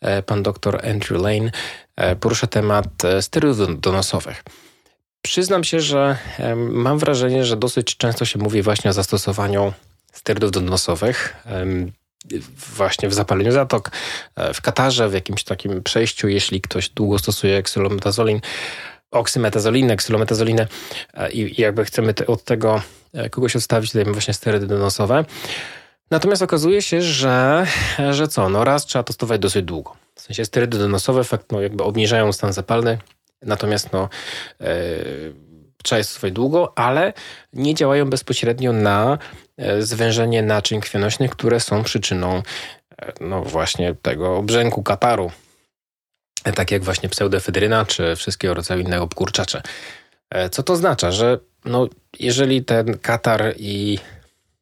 e, 0.00 0.22
pan 0.22 0.42
doktor 0.42 0.86
Andrew 0.86 1.22
Lane, 1.22 1.50
e, 1.96 2.16
porusza 2.16 2.46
temat 2.46 3.04
e, 3.04 3.22
sterydów 3.22 3.80
donosowych. 3.80 4.44
Przyznam 5.22 5.64
się, 5.64 5.80
że 5.80 6.16
mam 6.56 6.98
wrażenie, 6.98 7.44
że 7.44 7.56
dosyć 7.56 7.96
często 7.96 8.24
się 8.24 8.38
mówi 8.38 8.62
właśnie 8.62 8.90
o 8.90 8.92
zastosowaniu 8.92 9.72
sterydów 10.12 10.50
donosowych 10.50 11.36
właśnie 12.76 13.08
w 13.08 13.14
zapaleniu 13.14 13.52
zatok, 13.52 13.90
e, 14.36 14.54
w 14.54 14.60
katarze, 14.60 15.08
w 15.08 15.12
jakimś 15.12 15.44
takim 15.44 15.82
przejściu, 15.82 16.28
jeśli 16.28 16.60
ktoś 16.60 16.88
długo 16.88 17.18
stosuje 17.18 17.56
eksylometazolin, 17.56 18.40
oksymetazolinę, 19.10 19.96
ksylometazolinę 19.96 20.66
e, 21.14 21.30
i 21.30 21.60
jakby 21.60 21.84
chcemy 21.84 22.14
te, 22.14 22.26
od 22.26 22.44
tego 22.44 22.82
e, 23.12 23.30
kogoś 23.30 23.56
odstawić, 23.56 23.92
dajemy 23.92 24.12
właśnie 24.12 24.34
sterydy 24.34 24.66
donosowe. 24.66 25.24
Natomiast 26.10 26.42
okazuje 26.42 26.82
się, 26.82 27.02
że, 27.02 27.66
że 28.10 28.28
co, 28.28 28.48
no 28.48 28.64
raz 28.64 28.86
trzeba 28.86 29.02
to 29.02 29.12
stosować 29.12 29.40
dosyć 29.40 29.64
długo. 29.64 29.96
W 30.14 30.20
sensie 30.20 30.44
sterydy 30.44 30.78
donosowe 30.78 31.24
fakt, 31.24 31.52
no 31.52 31.60
jakby 31.60 31.84
obniżają 31.84 32.32
stan 32.32 32.52
zapalny, 32.52 32.98
natomiast 33.42 33.92
no 33.92 34.08
yy, 34.60 34.66
trzeba 35.82 35.98
je 35.98 36.04
stosować 36.04 36.32
długo, 36.32 36.72
ale 36.78 37.12
nie 37.52 37.74
działają 37.74 38.10
bezpośrednio 38.10 38.72
na 38.72 39.18
zwężenie 39.78 40.42
naczyń 40.42 40.80
krwionośnych, 40.80 41.30
które 41.30 41.60
są 41.60 41.82
przyczyną 41.82 42.42
e, 43.02 43.12
no 43.20 43.42
właśnie 43.42 43.94
tego 43.94 44.36
obrzęku 44.36 44.82
kataru. 44.82 45.30
E, 46.44 46.52
tak 46.52 46.70
jak 46.70 46.84
właśnie 46.84 47.08
pseudofedryna 47.08 47.84
czy 47.84 48.16
wszystkiego 48.16 48.54
rodzaju 48.54 48.80
inne 48.80 49.02
obkurczacze. 49.02 49.62
Co 50.50 50.62
to 50.62 50.72
oznacza? 50.72 51.12
Że 51.12 51.38
no, 51.64 51.88
jeżeli 52.20 52.64
ten 52.64 52.98
katar 52.98 53.54
i 53.58 53.98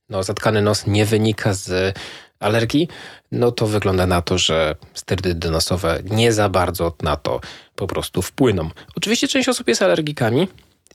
no, 0.08 0.22
zatkany 0.22 0.62
nos 0.62 0.86
nie 0.86 1.04
wynika 1.04 1.54
z 1.54 1.98
alergii, 2.40 2.88
no 3.32 3.52
to 3.52 3.66
wygląda 3.66 4.06
na 4.06 4.22
to, 4.22 4.38
że 4.38 4.74
sterydy 4.94 5.50
nosowe 5.50 6.00
nie 6.04 6.32
za 6.32 6.48
bardzo 6.48 6.92
na 7.02 7.16
to 7.16 7.40
po 7.74 7.86
prostu 7.86 8.22
wpłyną. 8.22 8.70
Oczywiście 8.96 9.28
część 9.28 9.48
osób 9.48 9.68
jest 9.68 9.82
alergikami 9.82 10.48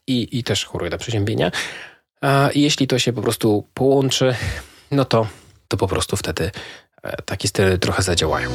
i, 0.07 0.39
i 0.39 0.43
też 0.43 0.65
choruje 0.65 0.91
na 0.91 0.97
przeziębienia, 0.97 1.51
a 2.23 2.49
jeśli 2.55 2.87
to 2.87 2.99
się 2.99 3.13
po 3.13 3.21
prostu 3.21 3.67
połączy, 3.73 4.35
no 4.91 5.05
to, 5.05 5.27
to 5.67 5.77
po 5.77 5.87
prostu 5.87 6.17
wtedy 6.17 6.51
e, 7.03 7.21
takie 7.21 7.47
styly 7.47 7.77
trochę 7.77 8.03
zadziałają. 8.03 8.49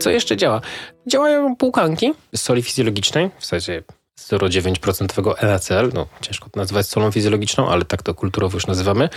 Co 0.00 0.10
jeszcze 0.10 0.36
działa? 0.36 0.60
Działają 1.06 1.56
półkanki 1.56 2.12
z 2.34 2.40
soli 2.40 2.62
fizjologicznej, 2.62 3.30
w 3.38 3.42
zasadzie 3.42 3.82
0,9% 4.18 5.42
NaCl, 5.42 5.90
no 5.94 6.06
ciężko 6.20 6.50
to 6.50 6.60
nazywać 6.60 6.86
solą 6.86 7.10
fizjologiczną, 7.10 7.68
ale 7.68 7.84
tak 7.84 8.02
to 8.02 8.14
kulturowo 8.14 8.56
już 8.56 8.66
nazywamy, 8.66 9.08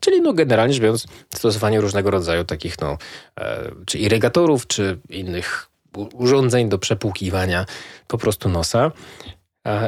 czyli 0.00 0.20
no 0.20 0.32
generalnie 0.32 0.74
rzecz 0.74 0.82
biorąc 0.82 1.06
stosowanie 1.34 1.80
różnego 1.80 2.10
rodzaju 2.10 2.44
takich 2.44 2.80
no, 2.80 2.98
e, 3.40 3.70
czy 3.86 3.98
irygatorów, 3.98 4.66
czy 4.66 4.98
innych 5.08 5.70
urządzeń 6.14 6.68
do 6.68 6.78
przepłukiwania 6.78 7.66
po 8.08 8.18
prostu 8.18 8.48
nosa. 8.48 8.92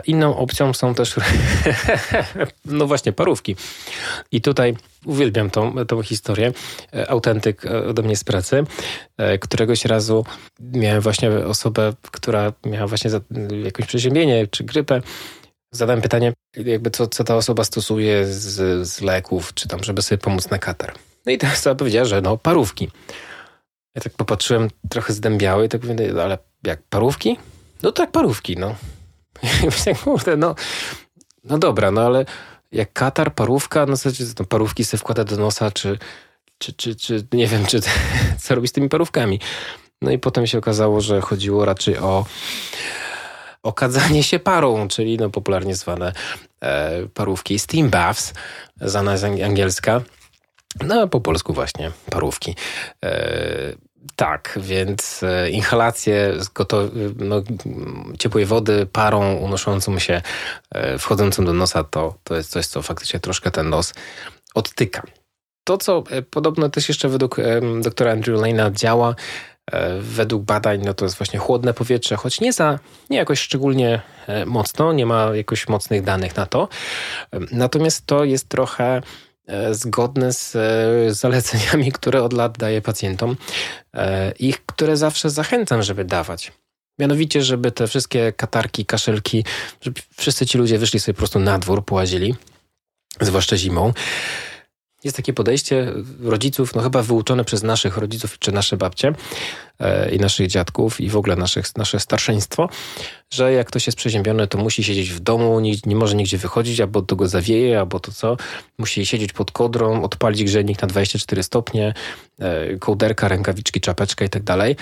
Inną 0.07 0.37
opcją 0.37 0.75
są 0.75 0.95
też, 0.95 1.17
no 2.65 2.87
właśnie, 2.87 3.13
parówki. 3.13 3.57
I 4.33 4.41
tutaj 4.41 4.77
uwielbiam 5.05 5.51
tą, 5.51 5.87
tą 5.87 6.03
historię. 6.03 6.53
E, 6.95 7.11
autentyk 7.11 7.67
e, 7.67 7.87
ode 7.87 8.03
mnie 8.03 8.17
z 8.17 8.25
pracy. 8.25 8.65
E, 9.17 9.39
któregoś 9.39 9.85
razu 9.85 10.25
miałem 10.61 11.01
właśnie 11.01 11.31
osobę, 11.31 11.93
która 12.11 12.53
miała 12.67 12.87
właśnie 12.87 13.11
jakieś 13.65 13.87
przeziębienie 13.87 14.47
czy 14.47 14.65
grypę. 14.65 15.03
Zadałem 15.71 16.03
pytanie, 16.03 16.33
jakby 16.57 16.91
co, 16.91 17.07
co 17.07 17.25
ta 17.25 17.37
osoba 17.37 17.65
stosuje 17.65 18.27
z, 18.27 18.87
z 18.89 19.01
leków, 19.01 19.55
czy 19.55 19.69
tam, 19.69 19.85
żeby 19.85 20.03
sobie 20.03 20.19
pomóc 20.19 20.51
na 20.51 20.59
katar. 20.59 20.95
No 21.27 21.33
i 21.33 21.39
ta 21.39 21.53
osoba 21.53 21.75
powiedziała, 21.75 22.05
że 22.05 22.21
no 22.21 22.37
parówki. 22.37 22.91
Ja 23.95 24.03
tak 24.03 24.13
popatrzyłem 24.13 24.69
trochę 24.89 25.13
zdębiały 25.13 25.67
i 25.67 25.69
tak 25.69 25.85
mówię, 25.85 26.13
no, 26.15 26.23
ale 26.23 26.39
jak 26.67 26.83
parówki? 26.83 27.39
No 27.83 27.93
tak, 27.93 28.11
parówki, 28.11 28.57
no. 28.57 28.75
I 29.93 29.95
kurde, 29.95 30.37
no, 30.37 30.55
no 31.45 31.59
dobra, 31.59 31.91
no 31.91 32.01
ale 32.01 32.25
jak 32.73 32.93
katar, 32.93 33.35
parówka, 33.35 33.87
no 33.87 33.95
to 34.37 34.45
parówki 34.45 34.85
sobie 34.85 34.99
wkłada 34.99 35.25
do 35.25 35.37
nosa, 35.37 35.71
czy, 35.71 35.99
czy, 36.59 36.73
czy, 36.73 36.97
czy 36.97 37.27
nie 37.33 37.47
wiem, 37.47 37.67
czy 37.67 37.81
co 38.43 38.55
robi 38.55 38.69
z 38.69 38.73
tymi 38.73 38.89
parówkami. 38.89 39.41
No 40.03 40.11
i 40.11 40.19
potem 40.19 40.47
się 40.47 40.59
okazało, 40.59 41.01
że 41.01 41.21
chodziło 41.21 41.65
raczej 41.65 41.99
o 41.99 42.27
okadzanie 43.63 44.23
się 44.23 44.39
parą, 44.39 44.89
czyli 44.89 45.17
no 45.19 45.31
popularnie 45.31 45.75
zwane 45.75 46.13
e, 46.61 47.07
parówki 47.15 47.59
steam 47.59 47.91
baths, 47.91 48.35
znana 48.81 49.17
z 49.17 49.25
angielska. 49.25 50.01
No, 50.81 51.09
po 51.09 51.21
polsku 51.21 51.53
właśnie 51.53 51.91
parówki. 52.11 52.57
E, 53.05 53.73
tak, 54.17 54.59
więc 54.63 55.23
e, 55.23 55.51
inhalacje 55.51 56.33
no, 57.17 57.43
ciepłej 58.19 58.45
wody 58.45 58.87
parą 58.87 59.35
unoszącą 59.35 59.99
się, 59.99 60.23
e, 60.71 60.99
wchodzącą 60.99 61.45
do 61.45 61.53
nosa, 61.53 61.85
to, 61.85 62.15
to 62.25 62.37
jest 62.37 62.51
coś, 62.51 62.67
co 62.67 62.83
faktycznie 62.83 63.21
troszkę 63.21 63.51
ten 63.51 63.69
nos 63.69 63.95
odtyka. 64.55 65.03
To, 65.65 65.79
co 65.79 66.05
e, 66.11 66.23
podobno 66.23 66.69
też 66.69 66.89
jeszcze 66.89 67.09
według 67.09 67.37
doktora 67.83 68.13
Andrew 68.13 68.41
Lane'a 68.41 68.73
działa, 68.73 69.15
według 70.01 70.43
badań, 70.43 70.83
no 70.85 70.95
to 70.95 71.05
jest 71.05 71.19
właśnie 71.19 71.39
chłodne 71.39 71.75
powietrze, 71.75 72.17
choć 72.17 72.41
nie 72.41 72.53
za, 72.53 72.79
nie 73.11 73.17
jakoś 73.17 73.41
szczególnie 73.41 74.01
mocno, 74.47 74.93
nie 74.93 75.07
ma 75.07 75.37
jakoś 75.37 75.69
mocnych 75.69 76.03
danych 76.03 76.37
na 76.37 76.47
to. 76.47 76.69
Natomiast 77.53 78.07
to 78.07 78.25
jest 78.25 78.49
trochę 78.49 79.03
zgodne 79.71 80.33
z 80.33 80.57
e, 80.57 81.15
zaleceniami, 81.15 81.93
które 81.93 82.23
od 82.23 82.33
lat 82.33 82.59
daję 82.59 82.83
pacjentom 82.83 83.37
e, 83.95 84.33
i 84.39 84.55
które 84.67 84.97
zawsze 84.97 85.31
zachęcam, 85.31 85.83
żeby 85.83 86.05
dawać. 86.05 86.53
Mianowicie, 86.99 87.43
żeby 87.43 87.73
te 87.73 87.87
wszystkie 87.87 88.33
katarki, 88.33 88.87
kaszelki, 88.87 89.45
żeby 89.81 90.01
wszyscy 90.17 90.47
ci 90.47 90.59
ludzie 90.59 90.79
wyszli 90.79 91.01
sobie 91.01 91.15
po 91.15 91.19
prostu 91.19 91.39
na 91.39 91.59
dwór, 91.59 91.85
połazili, 91.85 92.35
zwłaszcza 93.21 93.57
zimą. 93.57 93.93
Jest 95.05 95.17
takie 95.17 95.33
podejście 95.33 95.93
rodziców, 96.21 96.75
no 96.75 96.83
chyba 96.83 97.03
wyuczone 97.03 97.45
przez 97.45 97.63
naszych 97.63 97.97
rodziców 97.97 98.39
czy 98.39 98.53
nasze 98.53 98.77
babcie 98.77 99.13
e, 99.81 100.15
i 100.15 100.19
naszych 100.19 100.47
dziadków 100.47 101.01
i 101.01 101.09
w 101.09 101.17
ogóle 101.17 101.37
naszych, 101.37 101.77
nasze 101.77 102.01
starszeństwo, 102.01 102.69
że 103.31 103.53
jak 103.53 103.67
ktoś 103.67 103.87
jest 103.87 103.99
przeziębiony, 103.99 104.47
to 104.47 104.59
musi 104.59 104.85
siedzieć 104.85 105.11
w 105.11 105.21
domu, 105.21 105.61
nie, 105.61 105.75
nie 105.87 105.97
może 105.97 106.17
nigdzie 106.17 106.39
wychodzić, 106.39 106.81
albo 106.81 107.03
to 107.03 107.17
go 107.17 107.29
zawieje, 107.29 107.81
albo 107.81 108.01
to 108.01 108.13
co. 108.13 108.37
Musi 108.79 109.07
siedzieć 109.07 109.33
pod 109.33 109.51
kodrą, 109.51 110.03
odpalić 110.03 110.45
grzejnik 110.45 110.83
na 110.83 110.89
24 110.89 111.43
stopnie, 111.43 111.95
e, 112.39 112.77
kołderka, 112.77 113.29
rękawiczki, 113.29 113.81
czapeczka 113.81 114.25
i 114.25 114.29
tak 114.29 114.43
dalej. 114.43 114.77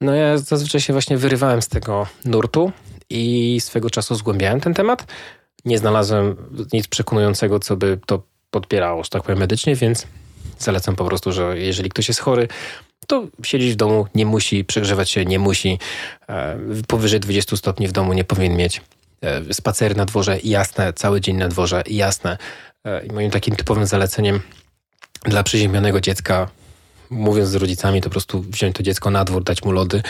No 0.00 0.14
ja 0.14 0.38
zazwyczaj 0.38 0.80
się 0.80 0.92
właśnie 0.92 1.16
wyrywałem 1.16 1.62
z 1.62 1.68
tego 1.68 2.06
nurtu 2.24 2.72
i 3.10 3.56
swego 3.60 3.90
czasu 3.90 4.14
zgłębiałem 4.14 4.60
ten 4.60 4.74
temat. 4.74 5.06
Nie 5.64 5.78
znalazłem 5.78 6.36
nic 6.72 6.88
przekonującego, 6.88 7.58
co 7.58 7.76
by 7.76 7.98
to 8.06 8.22
podpierało, 8.50 9.04
że 9.04 9.10
tak 9.10 9.22
powiem, 9.22 9.38
medycznie, 9.38 9.76
więc 9.76 10.06
zalecam 10.58 10.96
po 10.96 11.04
prostu, 11.04 11.32
że 11.32 11.58
jeżeli 11.58 11.90
ktoś 11.90 12.08
jest 12.08 12.20
chory, 12.20 12.48
to 13.06 13.26
siedzieć 13.42 13.72
w 13.72 13.76
domu 13.76 14.06
nie 14.14 14.26
musi, 14.26 14.64
przegrzewać 14.64 15.10
się 15.10 15.24
nie 15.24 15.38
musi. 15.38 15.78
E, 16.28 16.58
powyżej 16.88 17.20
20 17.20 17.56
stopni 17.56 17.88
w 17.88 17.92
domu 17.92 18.12
nie 18.12 18.24
powinien 18.24 18.56
mieć. 18.56 18.82
E, 19.20 19.54
spacery 19.54 19.94
na 19.94 20.04
dworze 20.04 20.38
jasne, 20.44 20.92
cały 20.92 21.20
dzień 21.20 21.36
na 21.36 21.48
dworze 21.48 21.82
jasne. 21.86 22.38
E, 22.84 23.06
I 23.06 23.12
moim 23.12 23.30
takim 23.30 23.56
typowym 23.56 23.86
zaleceniem 23.86 24.40
dla 25.22 25.42
przeziębionego 25.42 26.00
dziecka 26.00 26.48
mówiąc 27.10 27.48
z 27.48 27.54
rodzicami, 27.54 28.00
to 28.00 28.08
po 28.08 28.12
prostu 28.12 28.40
wziąć 28.42 28.76
to 28.76 28.82
dziecko 28.82 29.10
na 29.10 29.24
dwór, 29.24 29.44
dać 29.44 29.64
mu 29.64 29.72
lody, 29.72 30.02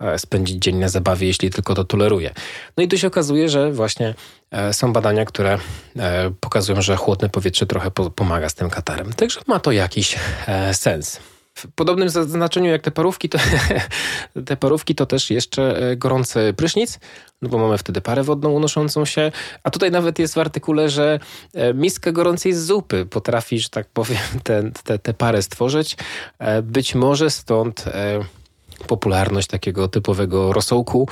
e, 0.00 0.18
spędzić 0.18 0.62
dzień 0.62 0.76
na 0.76 0.88
zabawie, 0.88 1.26
jeśli 1.26 1.50
tylko 1.50 1.74
to 1.74 1.84
toleruje. 1.84 2.34
No 2.76 2.84
i 2.84 2.88
tu 2.88 2.98
się 2.98 3.06
okazuje, 3.06 3.48
że 3.48 3.72
właśnie 3.72 4.14
e, 4.50 4.72
są 4.72 4.92
badania, 4.92 5.24
które 5.24 5.58
e, 5.96 6.30
pokazują, 6.40 6.82
że 6.82 6.96
chłodne 6.96 7.28
powietrze 7.28 7.66
trochę 7.66 7.90
pomaga 7.90 8.48
z 8.48 8.54
tym 8.54 8.70
katarem. 8.70 9.12
Także 9.12 9.40
ma 9.46 9.60
to 9.60 9.72
jakiś 9.72 10.16
sens. 10.72 11.20
W 11.54 11.66
podobnym 11.74 12.08
znaczeniu 12.10 12.70
jak 12.70 12.82
te 12.82 12.90
parówki, 12.90 13.28
to 13.28 13.38
te 14.46 14.56
parówki 14.56 14.94
to 14.94 15.06
też 15.06 15.30
jeszcze 15.30 15.90
e, 15.90 15.96
gorący 15.96 16.54
prysznic, 16.56 16.98
no 17.42 17.48
bo 17.48 17.58
mamy 17.58 17.78
wtedy 17.78 18.00
parę 18.00 18.22
wodną 18.22 18.50
unoszącą 18.50 19.04
się, 19.04 19.32
a 19.62 19.70
tutaj 19.70 19.90
nawet 19.90 20.18
jest 20.18 20.34
w 20.34 20.38
artykule, 20.38 20.88
że 20.88 21.20
e, 21.54 21.74
miskę 21.74 22.12
gorącej 22.12 22.52
zupy 22.52 23.06
potrafi, 23.06 23.58
że 23.58 23.68
tak 23.68 23.88
powiem, 23.88 24.18
tę 24.44 24.70
te, 24.84 24.98
te 24.98 25.14
parę 25.14 25.42
stworzyć. 25.42 25.96
E, 26.38 26.62
być 26.62 26.94
może 26.94 27.30
stąd 27.30 27.84
popularność 28.86 29.48
takiego 29.48 29.88
typowego 29.88 30.52
rosołku 30.52 31.08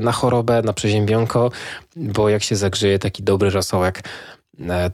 na 0.00 0.12
chorobę, 0.12 0.62
na 0.62 0.72
przeziębionko, 0.72 1.50
bo 1.96 2.28
jak 2.28 2.42
się 2.42 2.56
zagrzeje 2.56 2.98
taki 2.98 3.22
dobry 3.22 3.50
rosołek, 3.50 4.02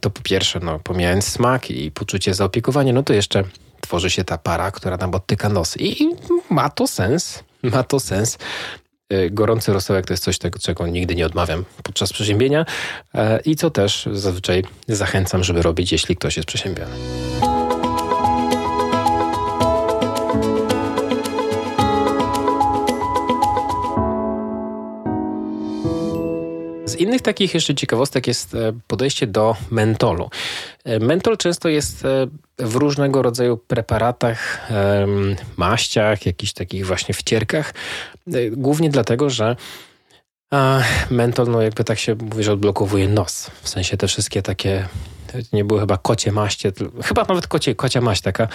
to 0.01 0.11
po 0.11 0.23
pierwsze, 0.23 0.61
no, 0.63 0.79
pomijając 0.79 1.25
smak 1.25 1.71
i 1.71 1.91
poczucie 1.91 2.35
zaopiekowania, 2.35 2.93
no 2.93 3.03
to 3.03 3.13
jeszcze 3.13 3.45
tworzy 3.81 4.11
się 4.11 4.25
ta 4.25 4.39
para, 4.39 4.71
która 4.71 4.97
nam 4.97 5.15
odtyka 5.15 5.49
nos. 5.49 5.77
I 5.77 6.09
ma 6.51 6.71
to 6.71 6.87
sens. 6.87 7.45
Ma 7.63 7.83
to 7.83 8.01
sens. 8.01 8.39
Y, 9.13 9.31
gorący 9.31 9.73
rosołek 9.73 10.07
to 10.07 10.13
jest 10.13 10.25
coś, 10.25 10.39
tego, 10.39 10.59
czego 10.59 10.87
nigdy 10.87 11.15
nie 11.15 11.27
odmawiam 11.27 11.65
podczas 11.83 12.13
przeziębienia 12.13 12.67
e, 13.15 13.41
i 13.45 13.57
co 13.57 13.71
też 13.71 14.09
zazwyczaj 14.13 14.65
zachęcam, 14.89 15.45
żeby 15.45 15.63
robić, 15.63 15.93
jeśli 15.93 16.17
ktoś 16.17 16.37
jest 16.37 16.49
przeziębiony. 16.49 16.97
Innych 27.03 27.23
takich 27.23 27.55
jeszcze 27.55 27.75
ciekawostek 27.75 28.27
jest 28.27 28.55
e, 28.55 28.73
podejście 28.87 29.27
do 29.27 29.57
mentolu. 29.71 30.31
E, 30.85 30.99
mentol 30.99 31.37
często 31.37 31.69
jest 31.69 32.05
e, 32.05 32.27
w 32.59 32.77
różnego 32.77 33.23
rodzaju 33.23 33.57
preparatach, 33.57 34.71
maściach, 35.57 36.27
jakichś 36.27 36.53
takich 36.53 36.87
właśnie 36.87 37.15
wcierkach. 37.15 37.75
Głównie 38.51 38.91
dlatego, 38.91 39.31
że 39.31 39.57
mentol, 41.11 41.51
no 41.51 41.63
jakby 41.63 41.85
tak 41.85 41.99
się 41.99 42.15
mówi, 42.15 42.45
że 42.45 42.53
odblokowuje 42.53 43.09
nos. 43.09 43.51
W 43.63 43.69
sensie 43.69 43.97
te 43.97 44.09
wszystkie 44.09 44.43
takie, 44.43 44.89
nie 45.53 45.65
były 45.65 45.81
chyba 45.81 45.99
kocie 45.99 46.33
maście, 46.33 46.73
chyba 47.05 47.25
nawet 47.25 47.47
kocie, 47.47 47.75
kocia 47.75 48.01
maść 48.01 48.23
taka 48.23 48.49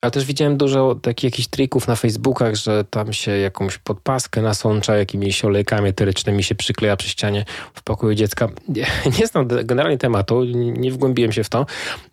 ale 0.00 0.10
też 0.10 0.24
widziałem 0.24 0.56
dużo 0.56 0.94
takich 0.94 1.24
jakichś 1.24 1.48
trików 1.48 1.88
na 1.88 1.96
Facebookach, 1.96 2.54
że 2.54 2.84
tam 2.84 3.12
się 3.12 3.38
jakąś 3.38 3.78
podpaskę 3.78 4.42
nasącza, 4.42 4.96
jakimiś 4.96 5.44
olejkami 5.44 5.88
etyrycznymi 5.88 6.42
się 6.42 6.54
przykleja 6.54 6.96
przy 6.96 7.08
ścianie 7.08 7.44
w 7.74 7.82
pokoju 7.82 8.14
dziecka. 8.14 8.48
Nie, 8.68 8.86
nie 9.20 9.26
znam 9.26 9.48
generalnie 9.64 9.98
tematu, 9.98 10.44
nie 10.54 10.92
wgłębiłem 10.92 11.32
się 11.32 11.44
w 11.44 11.48
to, 11.48 11.66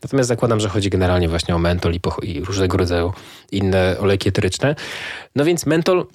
natomiast 0.04 0.28
zakładam, 0.28 0.60
że 0.60 0.70
chodzi 0.70 0.90
generalnie 0.90 1.30
właśnie 1.30 1.56
o 1.56 1.60
mentol 1.60 1.94
i, 1.94 2.00
i 2.24 2.44
różnego 2.44 2.78
rodzaju 2.78 3.14
inne 3.52 3.96
olejki 4.00 4.30
eteryczne. 4.30 4.76
No 5.36 5.46
więc 5.46 5.66
mentol 5.66 6.06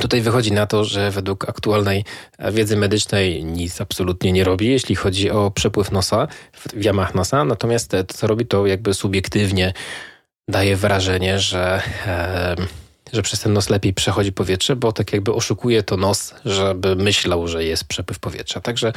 Tutaj 0.00 0.20
wychodzi 0.20 0.52
na 0.52 0.66
to, 0.66 0.84
że 0.84 1.10
według 1.10 1.48
aktualnej 1.48 2.04
wiedzy 2.52 2.76
medycznej 2.76 3.44
nic 3.44 3.80
absolutnie 3.80 4.32
nie 4.32 4.44
robi, 4.44 4.66
jeśli 4.66 4.94
chodzi 4.94 5.30
o 5.30 5.50
przepływ 5.50 5.92
nosa 5.92 6.28
w 6.52 6.84
jamach 6.84 7.14
nosa, 7.14 7.44
natomiast 7.44 7.90
to, 7.90 8.04
co 8.04 8.26
robi, 8.26 8.46
to 8.46 8.66
jakby 8.66 8.94
subiektywnie 8.94 9.72
daje 10.48 10.76
wrażenie, 10.76 11.38
że, 11.38 11.82
że 13.12 13.22
przez 13.22 13.40
ten 13.40 13.52
nos 13.52 13.70
lepiej 13.70 13.94
przechodzi 13.94 14.32
powietrze, 14.32 14.76
bo 14.76 14.92
tak 14.92 15.12
jakby 15.12 15.34
oszukuje 15.34 15.82
to 15.82 15.96
nos, 15.96 16.34
żeby 16.44 16.96
myślał, 16.96 17.48
że 17.48 17.64
jest 17.64 17.84
przepływ 17.84 18.18
powietrza. 18.18 18.60
Także 18.60 18.92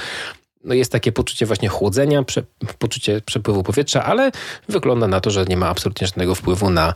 no 0.64 0.74
jest 0.74 0.92
takie 0.92 1.12
poczucie 1.12 1.46
właśnie 1.46 1.70
chłodzenia, 1.70 2.24
prze, 2.24 2.44
poczucie 2.80 3.22
przepływu 3.22 3.64
powietrza, 3.64 4.04
ale 4.04 4.32
wygląda 4.70 5.08
na 5.08 5.22
to, 5.22 5.32
że 5.32 5.46
nie 5.46 5.58
ma 5.58 5.70
absolutnie 5.70 6.08
żadnego 6.08 6.36
wpływu 6.36 6.70
na, 6.70 6.94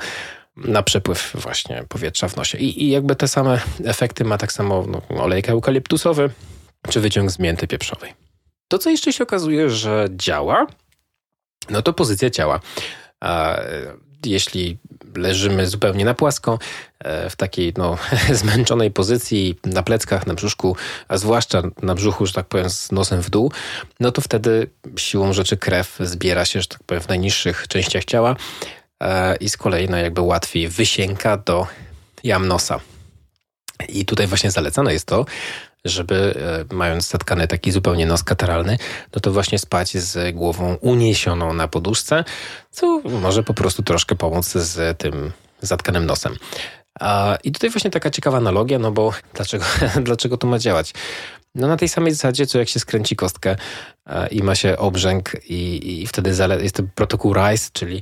na 0.56 0.84
przepływ 0.84 1.32
właśnie 1.34 1.84
powietrza 1.90 2.28
w 2.28 2.36
nosie. 2.36 2.58
I, 2.58 2.84
i 2.84 2.90
jakby 2.90 3.16
te 3.16 3.28
same 3.28 3.62
efekty 3.86 4.24
ma 4.24 4.38
tak 4.38 4.52
samo 4.52 4.86
no, 4.88 5.24
olejek 5.24 5.50
eukaliptusowy 5.50 6.30
czy 6.90 7.00
wyciąg 7.00 7.32
z 7.32 7.40
mięty 7.40 7.68
pieprzowej. 7.68 8.14
To, 8.68 8.78
co 8.78 8.90
jeszcze 8.90 9.14
się 9.14 9.24
okazuje, 9.24 9.70
że 9.70 10.08
działa, 10.12 10.68
no 11.70 11.82
to 11.82 11.94
pozycja 11.94 12.30
ciała 12.30 12.60
jeśli 14.26 14.78
leżymy 15.16 15.68
zupełnie 15.68 16.06
na 16.06 16.14
płasko, 16.14 16.60
e, 17.00 17.30
w 17.30 17.36
takiej 17.36 17.74
no, 17.78 17.98
zmęczonej 18.42 18.92
pozycji, 18.92 19.60
na 19.66 19.84
pleckach, 19.84 20.28
na 20.28 20.34
brzuszku, 20.34 20.76
a 21.08 21.18
zwłaszcza 21.18 21.62
na 21.82 21.96
brzuchu, 21.96 22.26
że 22.26 22.34
tak 22.34 22.46
powiem, 22.46 22.70
z 22.70 22.92
nosem 22.92 23.22
w 23.22 23.30
dół, 23.30 23.52
no 24.00 24.12
to 24.12 24.22
wtedy 24.22 24.70
siłą 24.98 25.34
rzeczy 25.34 25.58
krew 25.58 25.98
zbiera 26.00 26.46
się, 26.46 26.62
że 26.62 26.68
tak 26.68 26.84
powiem, 26.84 27.04
w 27.04 27.08
najniższych 27.08 27.68
częściach 27.68 28.06
ciała 28.06 28.36
e, 29.04 29.36
i 29.36 29.50
z 29.50 29.58
kolei 29.58 29.90
no, 29.90 29.98
jakby 29.98 30.22
łatwiej 30.22 30.68
wysięka 30.68 31.38
do 31.38 31.68
jam 32.24 32.48
nosa. 32.48 32.80
I 33.90 34.06
tutaj 34.06 34.28
właśnie 34.28 34.52
zalecane 34.52 34.94
jest 34.94 35.06
to, 35.06 35.26
żeby 35.86 36.36
e, 36.72 36.76
mając 36.76 37.10
zatkany 37.10 37.48
taki 37.48 37.72
zupełnie 37.72 38.06
nos 38.06 38.24
kataralny, 38.24 38.78
no 39.16 39.20
to 39.22 39.32
właśnie 39.32 39.60
spać 39.60 39.98
z 39.98 40.36
głową 40.36 40.76
uniesioną 40.76 41.54
na 41.54 41.68
poduszce, 41.68 42.24
co 42.72 43.02
może 43.22 43.44
po 43.44 43.54
prostu 43.54 43.84
troszkę 43.84 44.16
pomóc 44.16 44.52
z 44.52 44.98
tym 44.98 45.32
zatkanym 45.62 46.06
nosem. 46.06 46.36
I 47.44 47.52
tutaj 47.52 47.70
właśnie 47.70 47.92
taka 47.92 48.10
ciekawa 48.10 48.38
analogia, 48.38 48.80
no 48.80 48.92
bo 48.92 49.14
dlaczego, 49.36 49.66
dlaczego 50.04 50.38
to 50.38 50.48
ma 50.48 50.60
działać? 50.60 50.94
No 51.56 51.68
na 51.68 51.78
tej 51.78 51.90
samej 51.90 52.14
zasadzie, 52.14 52.48
co 52.48 52.60
jak 52.60 52.70
się 52.70 52.80
skręci 52.80 53.16
kostkę 53.16 53.56
e, 54.06 54.28
i 54.28 54.44
ma 54.44 54.56
się 54.56 54.78
obrzęk 54.78 55.32
i, 55.50 56.02
i 56.02 56.08
wtedy 56.08 56.34
jest 56.62 56.76
to 56.76 56.84
protokół 56.96 57.34
RISE, 57.34 57.70
czyli 57.74 58.02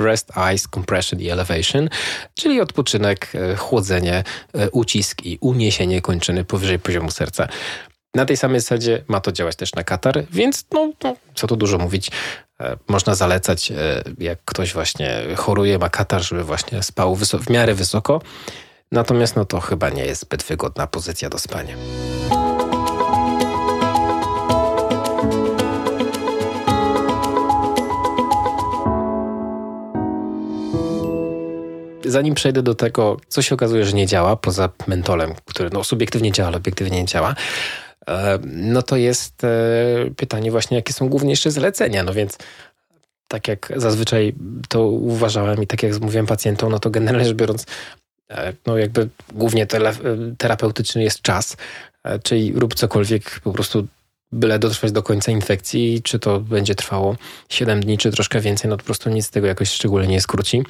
Rest, 0.00 0.32
Ice, 0.54 0.68
Compression 0.74 1.20
i 1.20 1.28
Elevation, 1.28 1.88
czyli 2.34 2.60
odpoczynek, 2.60 3.32
e, 3.34 3.56
chłodzenie, 3.56 4.24
e, 4.54 4.70
ucisk 4.70 5.24
i 5.24 5.38
uniesienie 5.40 6.00
kończyny 6.00 6.44
powyżej 6.44 6.78
poziomu 6.78 7.10
serca. 7.10 7.48
Na 8.14 8.24
tej 8.24 8.36
samej 8.36 8.60
zasadzie 8.60 9.04
ma 9.08 9.20
to 9.20 9.32
działać 9.32 9.56
też 9.56 9.74
na 9.74 9.84
katar, 9.84 10.24
więc 10.30 10.64
no, 10.72 10.92
no 11.04 11.16
co 11.34 11.46
tu 11.46 11.56
dużo 11.56 11.78
mówić, 11.78 12.10
można 12.88 13.14
zalecać, 13.14 13.72
jak 14.18 14.38
ktoś 14.44 14.72
właśnie 14.72 15.22
choruje, 15.36 15.78
ma 15.78 15.88
katar, 15.88 16.22
żeby 16.22 16.44
właśnie 16.44 16.82
spał 16.82 17.16
w 17.16 17.50
miarę 17.50 17.74
wysoko. 17.74 18.22
Natomiast 18.92 19.36
no 19.36 19.44
to 19.44 19.60
chyba 19.60 19.90
nie 19.90 20.06
jest 20.06 20.22
zbyt 20.22 20.42
wygodna 20.42 20.86
pozycja 20.86 21.30
do 21.30 21.38
spania. 21.38 21.74
Zanim 32.14 32.34
przejdę 32.34 32.62
do 32.62 32.74
tego, 32.74 33.16
co 33.28 33.42
się 33.42 33.54
okazuje, 33.54 33.84
że 33.84 33.92
nie 33.92 34.06
działa, 34.06 34.36
poza 34.36 34.68
mentolem, 34.86 35.34
który 35.44 35.70
no, 35.72 35.84
subiektywnie 35.84 36.32
działa, 36.32 36.48
ale 36.48 36.56
obiektywnie 36.56 37.00
nie 37.00 37.06
działa, 37.06 37.34
e, 38.08 38.38
no 38.46 38.82
to 38.82 38.96
jest 38.96 39.44
e, 39.44 39.48
pytanie 40.16 40.50
właśnie, 40.50 40.76
jakie 40.76 40.92
są 40.92 41.08
głównie 41.08 41.30
jeszcze 41.30 41.50
zalecenia. 41.50 42.02
No 42.02 42.12
więc 42.14 42.38
tak 43.28 43.48
jak 43.48 43.72
zazwyczaj 43.76 44.34
to 44.68 44.86
uważałem 44.86 45.62
i 45.62 45.66
tak 45.66 45.82
jak 45.82 46.00
mówiłem 46.00 46.26
pacjentom, 46.26 46.72
no 46.72 46.78
to 46.78 46.90
generalnie 46.90 47.26
rzecz 47.26 47.36
biorąc, 47.36 47.66
e, 48.30 48.52
no 48.66 48.78
jakby 48.78 49.08
głównie 49.32 49.66
terapeutyczny 50.38 51.02
jest 51.02 51.22
czas, 51.22 51.56
czyli 52.22 52.52
rób 52.52 52.74
cokolwiek 52.74 53.40
po 53.40 53.52
prostu 53.52 53.86
byle 54.32 54.58
dotrwać 54.58 54.92
do 54.92 55.02
końca 55.02 55.32
infekcji, 55.32 56.02
czy 56.02 56.18
to 56.18 56.40
będzie 56.40 56.74
trwało 56.74 57.16
7 57.48 57.80
dni, 57.80 57.98
czy 57.98 58.10
troszkę 58.10 58.40
więcej, 58.40 58.70
no 58.70 58.76
to 58.76 58.80
po 58.80 58.86
prostu 58.86 59.10
nic 59.10 59.26
z 59.26 59.30
tego 59.30 59.46
jakoś 59.46 59.68
szczególnie 59.70 60.08
nie 60.08 60.20
skróci. 60.20 60.62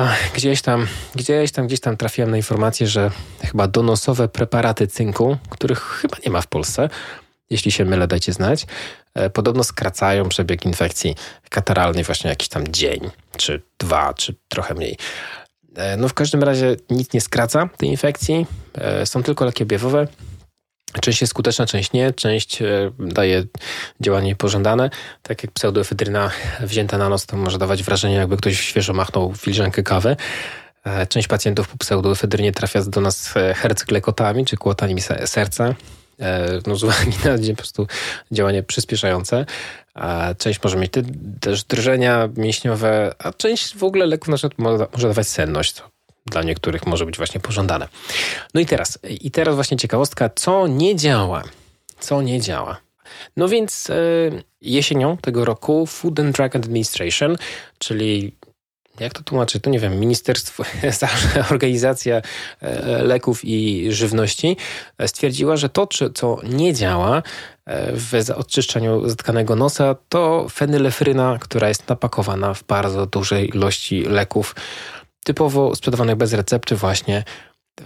Ach, 0.00 0.32
gdzieś 0.34 0.62
tam, 0.62 0.86
gdzieś 1.14 1.52
tam, 1.52 1.66
gdzieś 1.66 1.80
tam 1.80 1.96
trafiłem 1.96 2.30
na 2.30 2.36
informację, 2.36 2.86
że 2.86 3.10
chyba 3.42 3.68
donosowe 3.68 4.28
preparaty 4.28 4.86
cynku, 4.86 5.36
których 5.48 5.80
chyba 5.80 6.16
nie 6.26 6.32
ma 6.32 6.40
w 6.40 6.46
Polsce, 6.46 6.88
jeśli 7.50 7.72
się 7.72 7.84
mylę, 7.84 8.06
dajcie 8.06 8.32
znać, 8.32 8.66
e, 9.14 9.30
podobno 9.30 9.64
skracają 9.64 10.28
przebieg 10.28 10.66
infekcji 10.66 11.14
kataralnej 11.50 12.04
właśnie 12.04 12.30
jakiś 12.30 12.48
tam 12.48 12.68
dzień, 12.68 13.10
czy 13.36 13.62
dwa, 13.78 14.14
czy 14.14 14.34
trochę 14.48 14.74
mniej. 14.74 14.96
E, 15.76 15.96
no 15.96 16.08
w 16.08 16.14
każdym 16.14 16.42
razie 16.42 16.76
nic 16.90 17.12
nie 17.12 17.20
skraca 17.20 17.68
tej 17.76 17.88
infekcji, 17.88 18.46
e, 18.74 19.06
są 19.06 19.22
tylko 19.22 19.44
leki 19.44 19.62
objawowe, 19.62 20.08
Część 21.00 21.20
jest 21.20 21.30
skuteczna, 21.30 21.66
część 21.66 21.92
nie, 21.92 22.12
część 22.12 22.62
e, 22.62 22.66
daje 22.98 23.44
działanie 24.00 24.36
pożądane. 24.36 24.90
Tak 25.22 25.42
jak 25.42 25.52
pseudoefedryna 25.52 26.30
wzięta 26.60 26.98
na 26.98 27.08
noc, 27.08 27.26
to 27.26 27.36
może 27.36 27.58
dawać 27.58 27.82
wrażenie, 27.82 28.14
jakby 28.14 28.36
ktoś 28.36 28.60
świeżo 28.60 28.92
machnął 28.92 29.34
filiżankę 29.34 29.82
kawy. 29.82 30.16
E, 30.84 31.06
część 31.06 31.28
pacjentów 31.28 31.68
po 31.68 31.78
pseudoefedrynie 31.78 32.52
trafia 32.52 32.82
do 32.82 33.00
nas 33.00 33.36
e, 33.36 33.54
hercklekotami 33.54 34.44
czy 34.44 34.56
kłotami 34.56 35.00
serca. 35.24 35.74
No, 36.66 36.76
z 36.76 36.82
uwagi 36.82 37.12
na 37.24 37.54
po 37.54 37.56
prostu 37.56 37.86
działanie 38.32 38.62
przyspieszające. 38.62 39.46
Część 40.38 40.62
może 40.62 40.76
mieć 40.76 40.92
też 41.40 41.64
drżenia 41.64 42.28
mięśniowe, 42.36 43.14
a 43.18 43.32
część 43.32 43.76
w 43.76 43.84
ogóle 43.84 44.06
leków 44.06 44.28
na 44.28 44.36
przykład 44.36 44.58
może 44.92 45.08
dawać 45.08 45.28
senność, 45.28 45.82
dla 46.30 46.42
niektórych 46.42 46.86
może 46.86 47.06
być 47.06 47.16
właśnie 47.16 47.40
pożądane. 47.40 47.88
No 48.54 48.60
i 48.60 48.66
teraz, 48.66 48.98
i 49.20 49.30
teraz 49.30 49.54
właśnie 49.54 49.76
ciekawostka, 49.76 50.30
co 50.34 50.66
nie 50.66 50.96
działa. 50.96 51.42
Co 52.00 52.22
nie 52.22 52.40
działa. 52.40 52.76
No 53.36 53.48
więc 53.48 53.90
y, 53.90 54.42
jesienią 54.60 55.16
tego 55.16 55.44
roku 55.44 55.86
Food 55.86 56.20
and 56.20 56.36
Drug 56.36 56.56
Administration, 56.56 57.36
czyli 57.78 58.32
jak 59.00 59.12
to 59.12 59.22
tłumaczy, 59.22 59.60
to 59.60 59.70
nie 59.70 59.78
wiem, 59.78 60.00
Ministerstwo, 60.00 60.64
Organizacja 61.50 62.22
e, 62.60 63.02
Leków 63.02 63.44
i 63.44 63.86
Żywności 63.92 64.56
e, 64.98 65.08
stwierdziła, 65.08 65.56
że 65.56 65.68
to, 65.68 65.88
co 66.14 66.38
nie 66.42 66.74
działa 66.74 67.22
w 67.94 68.30
odczyszczaniu 68.36 69.08
zatkanego 69.08 69.56
nosa, 69.56 69.96
to 70.08 70.46
fenylefryna, 70.48 71.38
która 71.40 71.68
jest 71.68 71.88
napakowana 71.88 72.54
w 72.54 72.64
bardzo 72.64 73.06
dużej 73.06 73.48
ilości 73.48 74.02
leków 74.02 74.54
typowo 75.28 75.76
sprzedawanych 75.76 76.16
bez 76.16 76.32
recepty 76.32 76.76
właśnie 76.76 77.24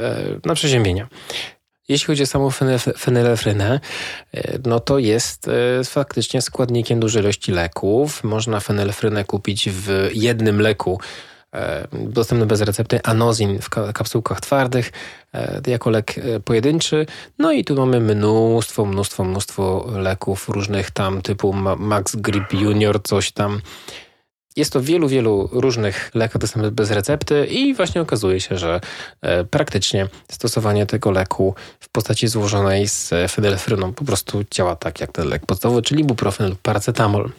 e, 0.00 0.16
na 0.44 0.54
przeziębienia. 0.54 1.08
Jeśli 1.88 2.06
chodzi 2.06 2.22
o 2.22 2.26
samą 2.26 2.50
fenylefrynę, 2.98 3.80
e, 4.34 4.58
no 4.66 4.80
to 4.80 4.98
jest 4.98 5.48
e, 5.48 5.84
faktycznie 5.84 6.42
składnikiem 6.42 7.00
dużej 7.00 7.22
ilości 7.22 7.52
leków. 7.52 8.24
Można 8.24 8.60
fenylefrynę 8.60 9.24
kupić 9.24 9.70
w 9.70 10.10
jednym 10.12 10.60
leku 10.60 11.00
dostępny 11.92 12.46
bez 12.46 12.60
recepty, 12.60 13.00
anozin 13.02 13.58
w 13.58 13.68
kapsułkach 13.70 14.40
twardych 14.40 14.92
jako 15.66 15.90
lek 15.90 16.14
pojedynczy. 16.44 17.06
No 17.38 17.52
i 17.52 17.64
tu 17.64 17.76
mamy 17.76 18.00
mnóstwo, 18.00 18.84
mnóstwo, 18.84 19.24
mnóstwo 19.24 19.86
leków 19.94 20.48
różnych 20.48 20.90
tam 20.90 21.22
typu 21.22 21.52
Max 21.78 22.16
Grip 22.16 22.52
Junior, 22.52 23.02
coś 23.02 23.32
tam 23.32 23.60
jest 24.56 24.72
to 24.72 24.80
wielu, 24.80 25.08
wielu 25.08 25.48
różnych 25.52 26.10
leków 26.14 26.40
dostępnych 26.40 26.72
bez 26.72 26.90
recepty 26.90 27.46
i 27.46 27.74
właśnie 27.74 28.00
okazuje 28.00 28.40
się, 28.40 28.58
że 28.58 28.80
e, 29.20 29.44
praktycznie 29.44 30.08
stosowanie 30.30 30.86
tego 30.86 31.10
leku 31.10 31.54
w 31.80 31.88
postaci 31.88 32.28
złożonej 32.28 32.88
z 32.88 33.10
fenylefryną 33.28 33.92
po 33.92 34.04
prostu 34.04 34.44
działa 34.50 34.76
tak 34.76 35.00
jak 35.00 35.12
ten 35.12 35.28
lek 35.28 35.46
podstawowy, 35.46 35.82
czyli 35.82 36.00
ibuprofen 36.00 36.50
lub 36.50 36.58
paracetamol. 36.58 37.30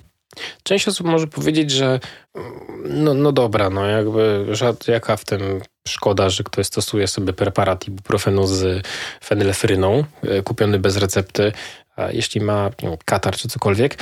Część 0.64 0.88
osób 0.88 1.08
może 1.08 1.28
powiedzieć, 1.28 1.72
że 1.72 2.00
mm, 2.36 3.04
no, 3.04 3.14
no 3.14 3.32
dobra, 3.32 3.70
no 3.70 3.86
jakby 3.86 4.46
jaka 4.88 5.18
w 5.18 5.26
tym 5.26 5.62
szkoda, 5.88 6.30
że 6.30 6.44
ktoś 6.44 6.68
stosuje 6.68 7.08
sobie 7.08 7.34
preparat 7.34 7.88
ibuprofenu 7.88 8.48
z 8.48 8.88
fenylefryną 9.24 10.04
e, 10.24 10.42
kupiony 10.42 10.80
bez 10.80 10.98
recepty, 10.98 11.52
jeśli 12.12 12.42
ma 12.42 12.70
katar 13.06 13.36
czy 13.36 13.48
cokolwiek. 13.48 13.98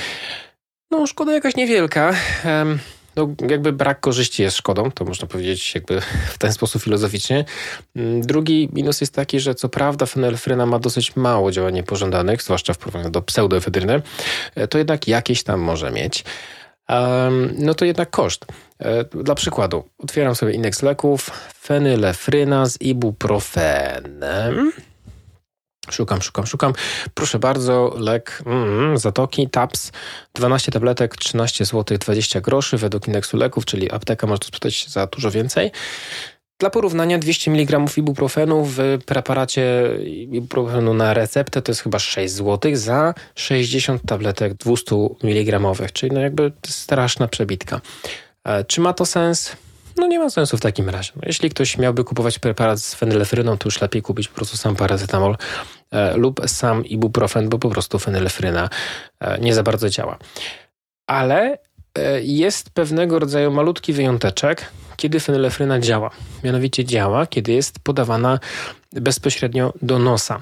No 0.91 1.07
szkoda 1.07 1.33
jakaś 1.33 1.55
niewielka 1.55 2.13
no, 3.15 3.29
jakby 3.49 3.73
brak 3.73 3.99
korzyści 3.99 4.43
jest 4.43 4.57
szkodą, 4.57 4.91
to 4.91 5.05
można 5.05 5.27
powiedzieć 5.27 5.75
jakby 5.75 6.01
w 6.29 6.37
ten 6.37 6.53
sposób 6.53 6.83
filozoficznie. 6.83 7.45
Mm, 7.95 8.21
drugi 8.21 8.69
minus 8.73 9.01
jest 9.01 9.15
taki, 9.15 9.39
że 9.39 9.55
co 9.55 9.69
prawda 9.69 10.05
fenylfryna 10.05 10.65
ma 10.65 10.79
dosyć 10.79 11.15
mało 11.15 11.51
działań 11.51 11.73
niepożądanych, 11.73 12.43
zwłaszcza 12.43 12.73
w 12.73 12.77
porównaniu 12.77 13.09
do 13.09 13.21
pseudoefedryny, 13.21 14.01
e, 14.55 14.67
to 14.67 14.77
jednak 14.77 15.07
jakieś 15.07 15.43
tam 15.43 15.59
może 15.59 15.91
mieć. 15.91 16.23
No 17.57 17.73
to 17.73 17.85
jednak 17.85 18.09
koszt. 18.09 18.45
E, 18.79 19.03
dla 19.03 19.35
przykładu, 19.35 19.83
otwieram 19.97 20.35
sobie 20.35 20.53
indeks 20.53 20.81
leków, 20.81 21.31
fenylefryna 21.61 22.65
z 22.65 22.81
ibuprofenem. 22.81 24.71
Szukam, 25.91 26.21
szukam, 26.21 26.47
szukam. 26.47 26.73
Proszę 27.13 27.39
bardzo, 27.39 27.95
lek 27.97 28.43
mm, 28.45 28.97
Zatoki, 28.97 29.49
TAPS, 29.49 29.91
12 30.33 30.71
tabletek, 30.71 31.15
13 31.15 31.65
zł 31.65 31.97
20 31.97 32.41
groszy 32.41 32.77
według 32.77 33.07
indeksu 33.07 33.37
leków, 33.37 33.65
czyli 33.65 33.91
apteka 33.91 34.27
może 34.27 34.39
to 34.39 34.47
sprzedać 34.47 34.89
za 34.89 35.07
dużo 35.07 35.31
więcej. 35.31 35.71
Dla 36.61 36.69
porównania 36.69 37.17
200 37.17 37.51
mg 37.51 37.85
ibuprofenu 37.97 38.65
w 38.65 38.79
preparacie 39.05 39.89
ibuprofenu 40.05 40.93
na 40.93 41.13
receptę 41.13 41.61
to 41.61 41.71
jest 41.71 41.81
chyba 41.81 41.99
6 41.99 42.33
zł 42.33 42.71
za 42.75 43.13
60 43.35 44.01
tabletek 44.07 44.53
200 44.53 44.95
mg, 45.23 45.59
czyli 45.93 46.11
no 46.11 46.19
jakby 46.19 46.51
straszna 46.67 47.27
przebitka. 47.27 47.81
E, 48.43 48.63
czy 48.63 48.81
ma 48.81 48.93
to 48.93 49.05
sens? 49.05 49.55
No 49.97 50.07
nie 50.07 50.19
ma 50.19 50.29
sensu 50.29 50.57
w 50.57 50.61
takim 50.61 50.89
razie. 50.89 51.11
No, 51.15 51.21
jeśli 51.25 51.49
ktoś 51.49 51.77
miałby 51.77 52.03
kupować 52.03 52.39
preparat 52.39 52.79
z 52.79 52.95
fenylefryną, 52.95 53.57
to 53.57 53.67
już 53.67 53.81
lepiej 53.81 54.01
kupić 54.01 54.27
po 54.27 54.35
prostu 54.35 54.57
sam 54.57 54.75
paracetamol 54.75 55.37
lub 56.15 56.41
sam 56.47 56.85
ibuprofen, 56.85 57.49
bo 57.49 57.59
po 57.59 57.69
prostu 57.69 57.99
fenylefryna 57.99 58.69
e, 59.19 59.39
nie 59.39 59.53
za 59.53 59.63
bardzo 59.63 59.89
działa. 59.89 60.17
Ale 61.07 61.57
e, 61.97 62.21
jest 62.21 62.69
pewnego 62.69 63.19
rodzaju 63.19 63.51
malutki 63.51 63.93
wyjąteczek, 63.93 64.71
kiedy 64.97 65.19
fenylefryna 65.19 65.79
działa. 65.79 66.11
Mianowicie 66.43 66.85
działa, 66.85 67.25
kiedy 67.25 67.51
jest 67.51 67.79
podawana 67.79 68.39
bezpośrednio 68.91 69.73
do 69.81 69.99
nosa. 69.99 70.41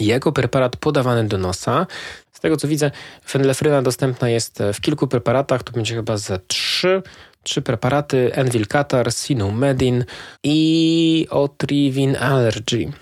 Jako 0.00 0.32
preparat 0.32 0.76
podawany 0.76 1.28
do 1.28 1.38
nosa, 1.38 1.86
z 2.32 2.40
tego 2.40 2.56
co 2.56 2.68
widzę, 2.68 2.90
fenylefryna 3.24 3.82
dostępna 3.82 4.28
jest 4.28 4.62
w 4.74 4.80
kilku 4.80 5.06
preparatach, 5.06 5.62
to 5.62 5.72
będzie 5.72 5.94
chyba 5.94 6.16
ze 6.16 6.38
trzy 6.38 7.02
trzy 7.46 7.62
preparaty 7.62 8.34
Envil 8.34 8.66
Catar, 8.66 9.12
Sinumedin 9.12 10.04
i 10.42 11.26
Otrivin 11.30 12.16
Allergy. 12.16 12.92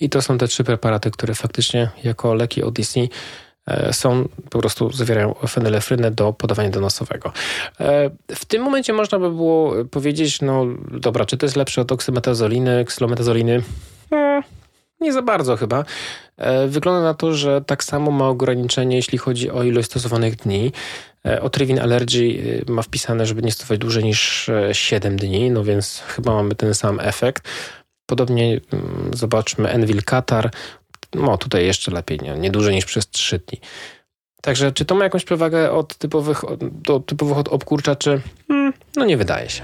I 0.00 0.10
to 0.10 0.22
są 0.22 0.38
te 0.38 0.48
trzy 0.48 0.64
preparaty, 0.64 1.10
które 1.10 1.34
faktycznie 1.34 1.90
jako 2.04 2.34
leki 2.34 2.62
ODC 2.62 2.94
e, 3.66 3.92
są, 3.92 4.28
po 4.50 4.58
prostu 4.58 4.92
zawierają 4.92 5.34
fenylefrynę 5.48 6.10
do 6.10 6.32
podawania 6.32 6.70
donosowego. 6.70 7.32
E, 7.80 8.10
w 8.34 8.44
tym 8.44 8.62
momencie 8.62 8.92
można 8.92 9.18
by 9.18 9.30
było 9.30 9.84
powiedzieć, 9.90 10.40
no 10.40 10.66
dobra, 10.90 11.24
czy 11.24 11.36
to 11.36 11.46
jest 11.46 11.56
lepsze 11.56 11.80
od 11.80 11.92
oksymetazoliny, 11.92 12.84
kslometazoliny? 12.84 13.62
Hmm, 14.10 14.42
nie 15.00 15.12
za 15.12 15.22
bardzo 15.22 15.56
chyba. 15.56 15.84
E, 16.36 16.66
wygląda 16.66 17.02
na 17.02 17.14
to, 17.14 17.34
że 17.34 17.62
tak 17.66 17.84
samo 17.84 18.10
ma 18.10 18.28
ograniczenie, 18.28 18.96
jeśli 18.96 19.18
chodzi 19.18 19.50
o 19.50 19.62
ilość 19.62 19.88
stosowanych 19.88 20.36
dni. 20.36 20.72
Otrivin 21.40 21.78
Allergy 21.78 22.64
ma 22.68 22.82
wpisane, 22.82 23.26
żeby 23.26 23.42
nie 23.42 23.52
stosować 23.52 23.78
dłużej 23.78 24.04
niż 24.04 24.50
7 24.72 25.16
dni, 25.16 25.50
no 25.50 25.64
więc 25.64 26.02
chyba 26.06 26.32
mamy 26.34 26.54
ten 26.54 26.74
sam 26.74 27.00
efekt. 27.00 27.48
Podobnie 28.06 28.60
mm, 28.72 29.10
zobaczmy 29.14 29.68
Envil 29.68 30.02
Qatar. 30.02 30.50
No 31.14 31.38
tutaj 31.38 31.66
jeszcze 31.66 31.90
lepiej, 31.90 32.18
nie, 32.22 32.34
nie 32.34 32.50
dłużej 32.50 32.74
niż 32.74 32.84
przez 32.84 33.08
3 33.08 33.38
dni. 33.38 33.60
Także 34.42 34.72
czy 34.72 34.84
to 34.84 34.94
ma 34.94 35.04
jakąś 35.04 35.24
przewagę 35.24 35.70
od 35.72 35.96
typowych, 35.98 36.42
do 36.60 37.00
typowych 37.00 37.38
od 37.38 37.48
obkurczaczy? 37.48 38.20
Hmm, 38.48 38.72
no 38.96 39.04
nie 39.04 39.16
wydaje 39.16 39.50
się. 39.50 39.62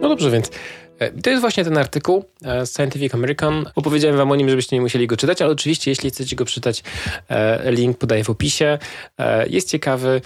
No 0.00 0.08
dobrze, 0.08 0.30
więc 0.30 0.50
to 1.22 1.30
jest 1.30 1.40
właśnie 1.40 1.64
ten 1.64 1.78
artykuł 1.78 2.24
e, 2.44 2.66
z 2.66 2.74
Scientific 2.74 3.14
American. 3.14 3.66
Opowiedziałem 3.74 4.16
wam 4.16 4.30
o 4.30 4.36
nim, 4.36 4.48
żebyście 4.48 4.76
nie 4.76 4.80
musieli 4.80 5.06
go 5.06 5.16
czytać, 5.16 5.42
ale 5.42 5.52
oczywiście, 5.52 5.90
jeśli 5.90 6.10
chcecie 6.10 6.36
go 6.36 6.44
czytać, 6.44 6.82
e, 7.28 7.72
link 7.72 7.98
podaję 7.98 8.24
w 8.24 8.30
opisie. 8.30 8.78
Jest 9.46 9.70
ciekawy. 9.70 10.20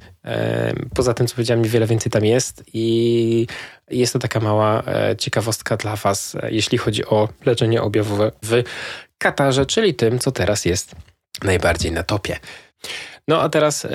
Poza 0.95 1.15
tym, 1.15 1.27
co 1.27 1.35
powiedziałem, 1.35 1.63
niewiele 1.63 1.87
więcej 1.87 2.13
tam 2.13 2.25
jest 2.25 2.65
i 2.73 3.47
jest 3.91 4.13
to 4.13 4.19
taka 4.19 4.41
mała 4.41 4.83
ciekawostka 5.19 5.77
dla 5.77 5.97
was, 5.97 6.37
jeśli 6.51 6.79
chodzi 6.79 7.05
o 7.05 7.29
leczenie 7.47 7.83
objawowe 7.83 8.33
w 8.43 8.63
Katarze, 9.19 9.67
czyli 9.67 9.95
tym, 9.95 10.19
co 10.19 10.33
teraz 10.33 10.65
jest 10.65 10.95
najbardziej 11.43 11.93
na 11.93 12.03
topie. 12.03 12.37
No 13.29 13.41
a 13.41 13.49
teraz, 13.49 13.87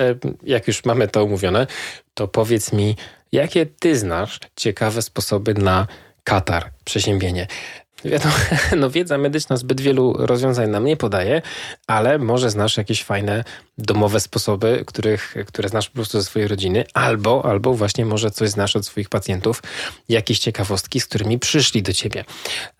jak 0.42 0.68
już 0.68 0.84
mamy 0.84 1.08
to 1.08 1.24
umówione, 1.24 1.66
to 2.14 2.28
powiedz 2.28 2.72
mi, 2.72 2.96
jakie 3.32 3.66
ty 3.66 3.96
znasz 3.96 4.40
ciekawe 4.56 5.02
sposoby 5.02 5.54
na 5.54 5.86
katar, 6.24 6.70
przeziębienie. 6.84 7.46
Wiadomo, 8.04 8.34
no 8.76 8.90
wiedza 8.90 9.18
medyczna 9.18 9.56
zbyt 9.56 9.80
wielu 9.80 10.12
rozwiązań 10.18 10.70
nam 10.70 10.84
nie 10.84 10.96
podaje, 10.96 11.42
ale 11.86 12.18
może 12.18 12.50
znasz 12.50 12.76
jakieś 12.76 13.04
fajne 13.04 13.44
domowe 13.78 14.20
sposoby, 14.20 14.84
których, 14.86 15.34
które 15.46 15.68
znasz 15.68 15.88
po 15.88 15.94
prostu 15.94 16.20
ze 16.20 16.24
swojej 16.24 16.48
rodziny, 16.48 16.84
albo, 16.94 17.44
albo 17.44 17.74
właśnie 17.74 18.04
może 18.04 18.30
coś 18.30 18.50
znasz 18.50 18.76
od 18.76 18.86
swoich 18.86 19.08
pacjentów, 19.08 19.62
jakieś 20.08 20.38
ciekawostki, 20.38 21.00
z 21.00 21.06
którymi 21.06 21.38
przyszli 21.38 21.82
do 21.82 21.92
ciebie. 21.92 22.24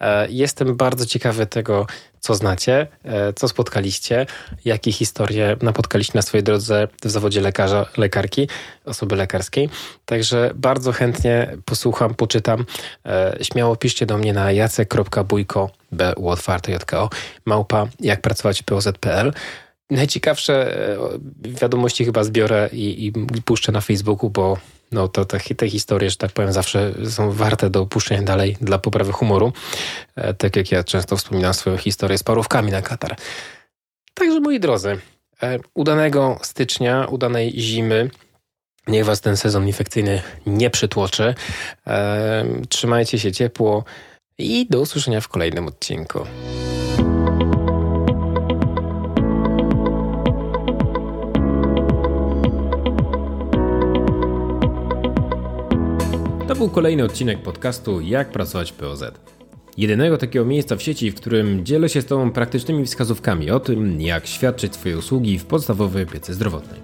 E, 0.01 0.31
jestem 0.31 0.77
bardzo 0.77 1.07
ciekawy 1.07 1.47
tego, 1.47 1.87
co 2.21 2.35
znacie, 2.35 2.87
e, 3.05 3.33
co 3.33 3.49
spotkaliście, 3.49 4.27
jakie 4.65 4.93
historie 4.93 5.57
napotkaliście 5.63 6.13
na 6.15 6.23
swojej 6.23 6.45
drodze 6.45 6.89
w 7.03 7.11
zawodzie 7.11 7.41
lekarza, 7.41 7.87
lekarki, 7.97 8.49
osoby 8.85 9.17
lekarskiej. 9.17 9.69
Także 10.05 10.51
bardzo 10.55 10.93
chętnie 10.93 11.57
posłucham, 11.65 12.15
poczytam. 12.15 12.65
E, 13.07 13.39
śmiało 13.43 13.77
piszcie 13.77 14.07
do 14.07 14.19
mnie 14.19 14.33
na 14.33 14.53
jacek.bójko, 14.53 15.71
b 15.93 16.15
małpa 17.45 17.87
jak 18.01 18.21
pracować 18.21 18.63
poz.pl. 18.63 19.33
Najciekawsze 19.91 20.79
e, 20.89 20.99
wiadomości 21.43 22.05
chyba 22.05 22.25
zbiorę 22.25 22.69
i, 22.73 23.07
i 23.07 23.13
puszczę 23.43 23.73
na 23.73 23.81
Facebooku, 23.81 24.31
bo 24.31 24.57
no 24.93 25.09
to 25.09 25.25
te, 25.25 25.39
te 25.55 25.69
historie, 25.69 26.11
że 26.11 26.17
tak 26.17 26.33
powiem, 26.33 26.53
zawsze 26.53 26.95
są 27.11 27.33
warte 27.33 27.71
do 27.71 27.81
opuszczenia 27.81 28.23
dalej 28.23 28.57
dla 28.61 28.79
poprawy 28.79 29.13
humoru. 29.13 29.53
E, 30.17 30.35
tak 30.35 30.57
jak 30.57 30.73
ja 30.73 30.85
często 30.85 31.17
wspominam 31.17 31.55
swoją 31.55 31.77
historię 31.77 32.19
z 32.19 32.23
parówkami 32.23 32.73
na 32.73 32.83
Katar. 32.83 33.17
Także 34.15 34.41
moi 34.41 34.61
drodzy, 34.61 34.99
e, 35.43 35.59
udanego 35.75 36.39
stycznia, 36.43 37.07
udanej 37.07 37.53
zimy. 37.59 38.11
Niech 38.87 39.05
was 39.05 39.21
ten 39.21 39.37
sezon 39.37 39.67
infekcyjny 39.67 40.23
nie 40.47 40.71
przytłoczy. 40.71 41.35
E, 41.87 42.45
trzymajcie 42.69 43.19
się 43.19 43.33
ciepło 43.33 43.85
i 44.39 44.67
do 44.71 44.81
usłyszenia 44.81 45.21
w 45.21 45.29
kolejnym 45.29 45.67
odcinku. 45.67 46.27
Był 56.55 56.69
kolejny 56.69 57.05
odcinek 57.05 57.43
podcastu 57.43 58.01
Jak 58.01 58.31
pracować 58.31 58.73
w 58.73 58.75
POZ. 58.75 59.05
Jedynego 59.77 60.19
takiego 60.19 60.45
miejsca 60.45 60.77
w 60.77 60.83
sieci, 60.83 61.11
w 61.11 61.15
którym 61.15 61.65
dzielę 61.65 61.89
się 61.89 62.03
z 62.03 62.07
Tobą 62.07 62.31
praktycznymi 62.31 62.85
wskazówkami 62.85 63.51
o 63.51 63.61
tym, 63.61 64.01
jak 64.01 64.27
świadczyć 64.27 64.75
swoje 64.75 64.99
usługi 64.99 65.39
w 65.39 65.47
podstawowej 65.47 66.05
opiece 66.05 66.35
zdrowotnej. 66.35 66.81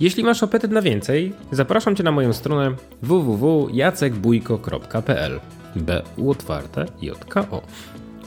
Jeśli 0.00 0.24
masz 0.24 0.42
apetyt 0.42 0.70
na 0.70 0.82
więcej, 0.82 1.32
zapraszam 1.52 1.96
Cię 1.96 2.02
na 2.02 2.12
moją 2.12 2.32
stronę 2.32 2.74
www.jacekbójko.pl 3.02 5.40
B 5.76 6.02
otwarte 6.28 6.86
J-K-O. 7.02 7.62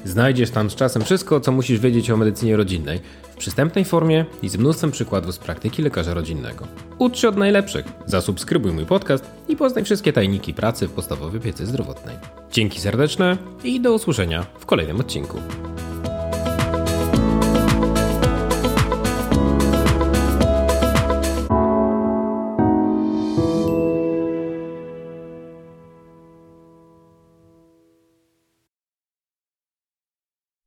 Znajdziesz 0.05 0.49
tam 0.49 0.69
z 0.69 0.75
czasem 0.75 1.01
wszystko, 1.01 1.39
co 1.39 1.51
musisz 1.51 1.79
wiedzieć 1.79 2.11
o 2.11 2.17
medycynie 2.17 2.57
rodzinnej 2.57 2.99
w 3.31 3.35
przystępnej 3.35 3.85
formie 3.85 4.25
i 4.41 4.49
z 4.49 4.57
mnóstwem 4.57 4.91
przykładów 4.91 5.35
z 5.35 5.37
praktyki 5.37 5.81
lekarza 5.81 6.13
rodzinnego. 6.13 6.67
Ucz 6.97 7.17
się 7.17 7.29
od 7.29 7.37
najlepszych, 7.37 7.85
zasubskrybuj 8.05 8.71
mój 8.71 8.85
podcast 8.85 9.25
i 9.47 9.55
poznaj 9.55 9.83
wszystkie 9.83 10.13
tajniki 10.13 10.53
pracy 10.53 10.87
w 10.87 10.91
podstawowej 10.91 11.41
piecy 11.41 11.65
zdrowotnej. 11.65 12.15
Dzięki 12.51 12.81
serdeczne 12.81 13.37
i 13.63 13.81
do 13.81 13.93
usłyszenia 13.93 14.45
w 14.59 14.65
kolejnym 14.65 14.99
odcinku. 14.99 15.37